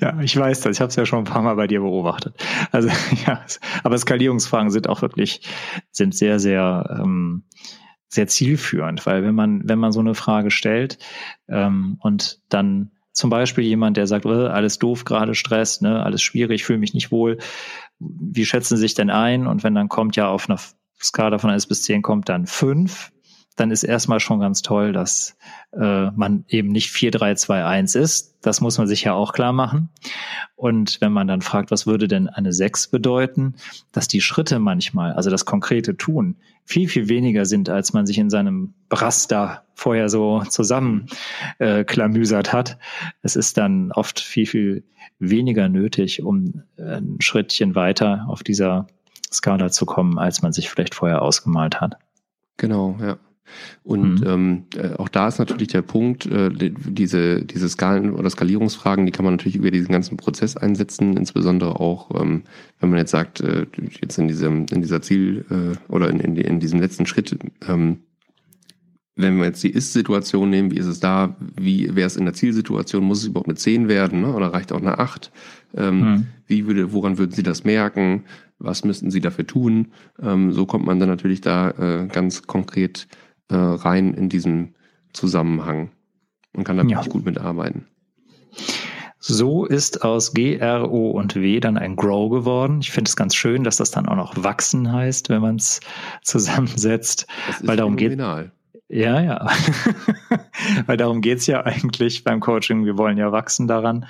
ja, 0.00 0.20
ich 0.20 0.36
weiß 0.36 0.60
das. 0.62 0.76
Ich 0.76 0.80
habe 0.80 0.88
es 0.88 0.96
ja 0.96 1.06
schon 1.06 1.20
ein 1.20 1.24
paar 1.24 1.42
Mal 1.42 1.54
bei 1.54 1.66
dir 1.66 1.80
beobachtet. 1.80 2.34
Also 2.70 2.88
ja, 3.26 3.44
aber 3.82 3.98
Skalierungsfragen 3.98 4.70
sind 4.70 4.88
auch 4.88 5.02
wirklich 5.02 5.42
sind 5.90 6.14
sehr 6.14 6.38
sehr 6.38 6.98
ähm, 7.00 7.44
sehr 8.10 8.26
zielführend, 8.26 9.06
weil 9.06 9.22
wenn 9.22 9.34
man, 9.34 9.68
wenn 9.68 9.78
man 9.78 9.92
so 9.92 10.00
eine 10.00 10.14
Frage 10.14 10.50
stellt 10.50 10.98
ähm, 11.48 11.96
und 12.00 12.40
dann 12.48 12.90
zum 13.12 13.30
Beispiel 13.30 13.64
jemand, 13.64 13.96
der 13.96 14.06
sagt, 14.06 14.26
oh, 14.26 14.30
alles 14.30 14.78
doof, 14.78 15.04
gerade 15.04 15.34
Stress, 15.34 15.80
ne, 15.80 16.02
alles 16.02 16.20
schwierig, 16.20 16.64
fühle 16.64 16.78
mich 16.78 16.92
nicht 16.92 17.12
wohl, 17.12 17.38
wie 17.98 18.44
schätzen 18.44 18.76
Sie 18.76 18.80
sich 18.80 18.94
denn 18.94 19.10
ein? 19.10 19.46
Und 19.46 19.62
wenn 19.62 19.74
dann 19.74 19.88
kommt 19.88 20.16
ja 20.16 20.28
auf 20.28 20.48
einer 20.48 20.58
Skala 21.00 21.38
von 21.38 21.50
1 21.50 21.66
bis 21.66 21.82
10 21.82 22.02
kommt 22.02 22.28
dann 22.28 22.46
5, 22.46 23.12
dann 23.60 23.70
ist 23.70 23.84
erstmal 23.84 24.20
schon 24.20 24.40
ganz 24.40 24.62
toll, 24.62 24.92
dass 24.92 25.36
äh, 25.72 26.10
man 26.12 26.44
eben 26.48 26.68
nicht 26.68 26.90
4, 26.90 27.10
3, 27.10 27.34
2, 27.34 27.64
1 27.64 27.94
ist. 27.94 28.38
Das 28.40 28.62
muss 28.62 28.78
man 28.78 28.86
sich 28.86 29.04
ja 29.04 29.12
auch 29.12 29.34
klar 29.34 29.52
machen. 29.52 29.90
Und 30.56 31.00
wenn 31.02 31.12
man 31.12 31.28
dann 31.28 31.42
fragt, 31.42 31.70
was 31.70 31.86
würde 31.86 32.08
denn 32.08 32.28
eine 32.28 32.54
6 32.54 32.88
bedeuten, 32.88 33.56
dass 33.92 34.08
die 34.08 34.22
Schritte 34.22 34.58
manchmal, 34.58 35.12
also 35.12 35.28
das 35.28 35.44
konkrete 35.44 35.96
Tun, 35.96 36.36
viel, 36.64 36.88
viel 36.88 37.10
weniger 37.10 37.44
sind, 37.44 37.68
als 37.68 37.92
man 37.92 38.06
sich 38.06 38.16
in 38.16 38.30
seinem 38.30 38.72
Raster 38.90 39.64
vorher 39.74 40.08
so 40.08 40.42
zusammen 40.48 41.06
äh, 41.58 41.84
hat. 41.84 42.78
Es 43.22 43.36
ist 43.36 43.58
dann 43.58 43.92
oft 43.92 44.20
viel, 44.20 44.46
viel 44.46 44.84
weniger 45.18 45.68
nötig, 45.68 46.22
um 46.22 46.62
ein 46.78 47.18
Schrittchen 47.20 47.74
weiter 47.74 48.24
auf 48.26 48.42
dieser 48.42 48.86
Skala 49.30 49.70
zu 49.70 49.84
kommen, 49.84 50.18
als 50.18 50.40
man 50.40 50.52
sich 50.52 50.70
vielleicht 50.70 50.94
vorher 50.94 51.20
ausgemalt 51.20 51.80
hat. 51.80 51.98
Genau, 52.56 52.96
ja. 53.00 53.18
Und 53.82 54.20
mhm. 54.20 54.26
ähm, 54.26 54.62
äh, 54.76 54.94
auch 54.96 55.08
da 55.08 55.28
ist 55.28 55.38
natürlich 55.38 55.68
der 55.68 55.82
Punkt, 55.82 56.26
äh, 56.26 56.50
diese, 56.52 57.44
diese 57.44 57.68
Skalen- 57.68 58.14
oder 58.14 58.30
Skalierungsfragen, 58.30 59.06
die 59.06 59.12
kann 59.12 59.24
man 59.24 59.34
natürlich 59.34 59.56
über 59.56 59.70
diesen 59.70 59.92
ganzen 59.92 60.16
Prozess 60.16 60.56
einsetzen, 60.56 61.16
insbesondere 61.16 61.80
auch, 61.80 62.10
ähm, 62.20 62.42
wenn 62.80 62.90
man 62.90 62.98
jetzt 62.98 63.10
sagt, 63.10 63.40
äh, 63.40 63.66
jetzt 64.00 64.18
in 64.18 64.28
diesem, 64.28 64.66
in 64.70 64.82
dieser 64.82 65.02
Ziel- 65.02 65.44
äh, 65.50 65.92
oder 65.92 66.10
in, 66.10 66.20
in, 66.20 66.36
in 66.36 66.60
diesem 66.60 66.80
letzten 66.80 67.06
Schritt, 67.06 67.36
ähm, 67.68 67.98
wenn 69.16 69.38
wir 69.38 69.46
jetzt 69.46 69.62
die 69.62 69.70
Ist-Situation 69.70 70.50
nehmen, 70.50 70.70
wie 70.70 70.78
ist 70.78 70.86
es 70.86 71.00
da, 71.00 71.36
wie 71.58 71.94
wäre 71.94 72.06
es 72.06 72.16
in 72.16 72.24
der 72.24 72.34
Zielsituation, 72.34 73.04
muss 73.04 73.18
es 73.18 73.26
überhaupt 73.26 73.48
eine 73.48 73.56
10 73.56 73.88
werden 73.88 74.22
ne? 74.22 74.32
oder 74.32 74.52
reicht 74.52 74.72
auch 74.72 74.80
eine 74.80 74.98
8? 74.98 75.30
Ähm, 75.76 76.00
mhm. 76.00 76.26
Wie 76.46 76.66
würde, 76.66 76.92
woran 76.92 77.18
würden 77.18 77.32
Sie 77.32 77.42
das 77.42 77.64
merken? 77.64 78.24
Was 78.58 78.84
müssten 78.84 79.10
Sie 79.10 79.20
dafür 79.20 79.46
tun? 79.46 79.88
Ähm, 80.22 80.52
so 80.52 80.66
kommt 80.66 80.84
man 80.84 80.98
dann 81.00 81.08
natürlich 81.08 81.40
da 81.40 81.70
äh, 81.70 82.06
ganz 82.06 82.42
konkret 82.42 83.08
äh, 83.50 83.54
rein 83.54 84.14
in 84.14 84.28
diesem 84.28 84.74
Zusammenhang 85.12 85.90
und 86.52 86.64
kann 86.64 86.76
da 86.76 86.82
ja. 86.84 86.90
wirklich 86.90 87.10
gut 87.10 87.24
mitarbeiten. 87.24 87.86
So 89.18 89.66
ist 89.66 90.02
aus 90.02 90.32
G, 90.32 90.56
R, 90.56 90.90
O 90.90 91.10
und 91.10 91.36
W 91.36 91.60
dann 91.60 91.76
ein 91.76 91.94
Grow 91.94 92.30
geworden. 92.30 92.78
Ich 92.80 92.90
finde 92.90 93.08
es 93.08 93.16
ganz 93.16 93.34
schön, 93.34 93.64
dass 93.64 93.76
das 93.76 93.90
dann 93.90 94.06
auch 94.06 94.16
noch 94.16 94.42
wachsen 94.42 94.90
heißt, 94.90 95.28
wenn 95.28 95.42
man 95.42 95.56
es 95.56 95.80
zusammensetzt. 96.22 97.26
Das 97.46 97.60
ist 97.60 97.66
weil 97.66 97.76
darum 97.76 97.98
phänomenal. 97.98 98.44
geht. 98.44 98.52
Ja, 98.98 99.20
ja. 99.20 99.46
weil 100.86 100.96
darum 100.96 101.20
geht 101.20 101.38
es 101.38 101.46
ja 101.46 101.64
eigentlich 101.64 102.24
beim 102.24 102.40
Coaching. 102.40 102.84
Wir 102.86 102.96
wollen 102.96 103.18
ja 103.18 103.30
wachsen 103.30 103.68
daran 103.68 104.06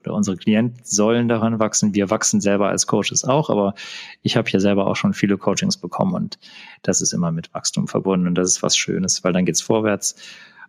oder 0.00 0.14
unsere 0.14 0.36
Klienten 0.36 0.80
sollen 0.84 1.28
daran 1.28 1.58
wachsen. 1.58 1.94
Wir 1.94 2.10
wachsen 2.10 2.40
selber 2.40 2.68
als 2.68 2.86
Coaches 2.86 3.24
auch, 3.24 3.50
aber 3.50 3.74
ich 4.22 4.36
habe 4.36 4.48
hier 4.48 4.60
selber 4.60 4.86
auch 4.86 4.96
schon 4.96 5.12
viele 5.12 5.36
Coachings 5.36 5.76
bekommen 5.76 6.14
und 6.14 6.38
das 6.82 7.00
ist 7.00 7.12
immer 7.12 7.32
mit 7.32 7.52
Wachstum 7.54 7.88
verbunden 7.88 8.26
und 8.26 8.34
das 8.34 8.48
ist 8.48 8.62
was 8.62 8.76
Schönes, 8.76 9.24
weil 9.24 9.32
dann 9.32 9.44
geht's 9.44 9.60
vorwärts 9.62 10.16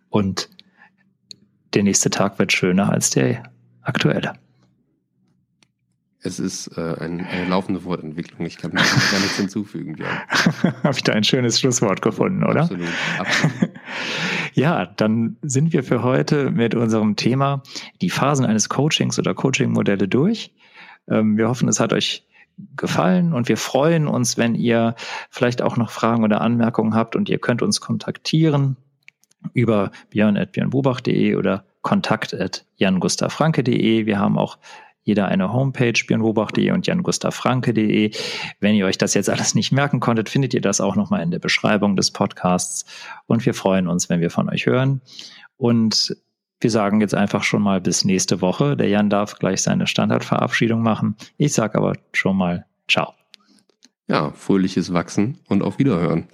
und 0.08 0.48
der 1.74 1.84
nächste 1.84 2.10
Tag 2.10 2.38
wird 2.38 2.52
schöner 2.52 2.90
als 2.90 3.10
der 3.10 3.44
aktuelle. 3.82 4.34
Es 6.22 6.38
ist 6.38 6.76
äh, 6.76 6.96
ein, 7.00 7.24
eine 7.24 7.48
laufende 7.48 7.82
Wortentwicklung. 7.84 8.44
Ich 8.44 8.58
kann 8.58 8.72
gar 8.72 8.82
nichts 8.82 9.36
hinzufügen, 9.36 9.96
ja. 9.96 10.06
Habe 10.82 10.94
ich 10.94 11.02
da 11.02 11.12
ein 11.12 11.24
schönes 11.24 11.58
Schlusswort 11.58 12.02
gefunden, 12.02 12.44
oder? 12.44 12.62
Absolut. 12.62 12.88
absolut. 13.18 13.70
ja, 14.54 14.86
dann 14.86 15.36
sind 15.42 15.72
wir 15.72 15.84
für 15.84 16.02
heute 16.02 16.50
mit 16.50 16.74
unserem 16.74 17.16
Thema 17.16 17.62
die 18.00 18.10
Phasen 18.10 18.46
eines 18.46 18.68
Coachings 18.68 19.18
oder 19.18 19.34
Coaching-Modelle 19.34 20.08
durch. 20.08 20.52
Ähm, 21.08 21.36
wir 21.36 21.48
hoffen, 21.48 21.68
es 21.68 21.80
hat 21.80 21.92
euch 21.92 22.26
gefallen 22.76 23.32
und 23.32 23.48
wir 23.48 23.56
freuen 23.56 24.06
uns, 24.06 24.36
wenn 24.36 24.54
ihr 24.54 24.94
vielleicht 25.30 25.62
auch 25.62 25.76
noch 25.76 25.90
Fragen 25.90 26.22
oder 26.24 26.40
Anmerkungen 26.40 26.94
habt 26.94 27.16
und 27.16 27.28
ihr 27.28 27.38
könnt 27.38 27.62
uns 27.62 27.80
kontaktieren 27.80 28.76
über 29.54 29.90
björn.björnbubach.de 30.10 31.34
oder 31.36 31.64
kontakt.jangustavfranke.de. 31.82 34.06
Wir 34.06 34.18
haben 34.18 34.38
auch 34.38 34.58
jeder 35.02 35.28
eine 35.28 35.52
Homepage, 35.52 35.94
björnwobach.de 36.06 36.70
und 36.72 36.86
jangustavfranke.de. 36.86 38.12
Wenn 38.60 38.74
ihr 38.74 38.86
euch 38.86 38.98
das 38.98 39.14
jetzt 39.14 39.30
alles 39.30 39.54
nicht 39.54 39.72
merken 39.72 40.00
konntet, 40.00 40.28
findet 40.28 40.54
ihr 40.54 40.60
das 40.60 40.80
auch 40.80 40.96
nochmal 40.96 41.22
in 41.22 41.30
der 41.30 41.38
Beschreibung 41.38 41.96
des 41.96 42.10
Podcasts. 42.10 42.84
Und 43.26 43.44
wir 43.46 43.54
freuen 43.54 43.88
uns, 43.88 44.08
wenn 44.08 44.20
wir 44.20 44.30
von 44.30 44.48
euch 44.48 44.66
hören. 44.66 45.00
Und 45.56 46.16
wir 46.60 46.70
sagen 46.70 47.00
jetzt 47.00 47.14
einfach 47.14 47.42
schon 47.42 47.62
mal 47.62 47.80
bis 47.80 48.04
nächste 48.04 48.40
Woche. 48.40 48.76
Der 48.76 48.88
Jan 48.88 49.08
darf 49.08 49.38
gleich 49.38 49.62
seine 49.62 49.86
Standardverabschiedung 49.86 50.82
machen. 50.82 51.16
Ich 51.38 51.54
sage 51.54 51.78
aber 51.78 51.94
schon 52.12 52.36
mal 52.36 52.66
Ciao. 52.90 53.14
Ja, 54.08 54.32
fröhliches 54.32 54.92
Wachsen 54.92 55.38
und 55.48 55.62
auf 55.62 55.78
Wiederhören. 55.78 56.26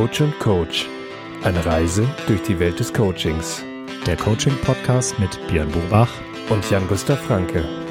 Coach 0.00 0.22
und 0.22 0.38
Coach. 0.38 0.88
Eine 1.42 1.66
Reise 1.66 2.08
durch 2.26 2.40
die 2.44 2.58
Welt 2.58 2.80
des 2.80 2.90
Coachings. 2.90 3.62
Der 4.06 4.16
Coaching-Podcast 4.16 5.18
mit 5.18 5.38
Björn 5.48 5.70
Bobach 5.70 6.08
und 6.48 6.70
Jan-Gustav 6.70 7.20
Franke. 7.20 7.89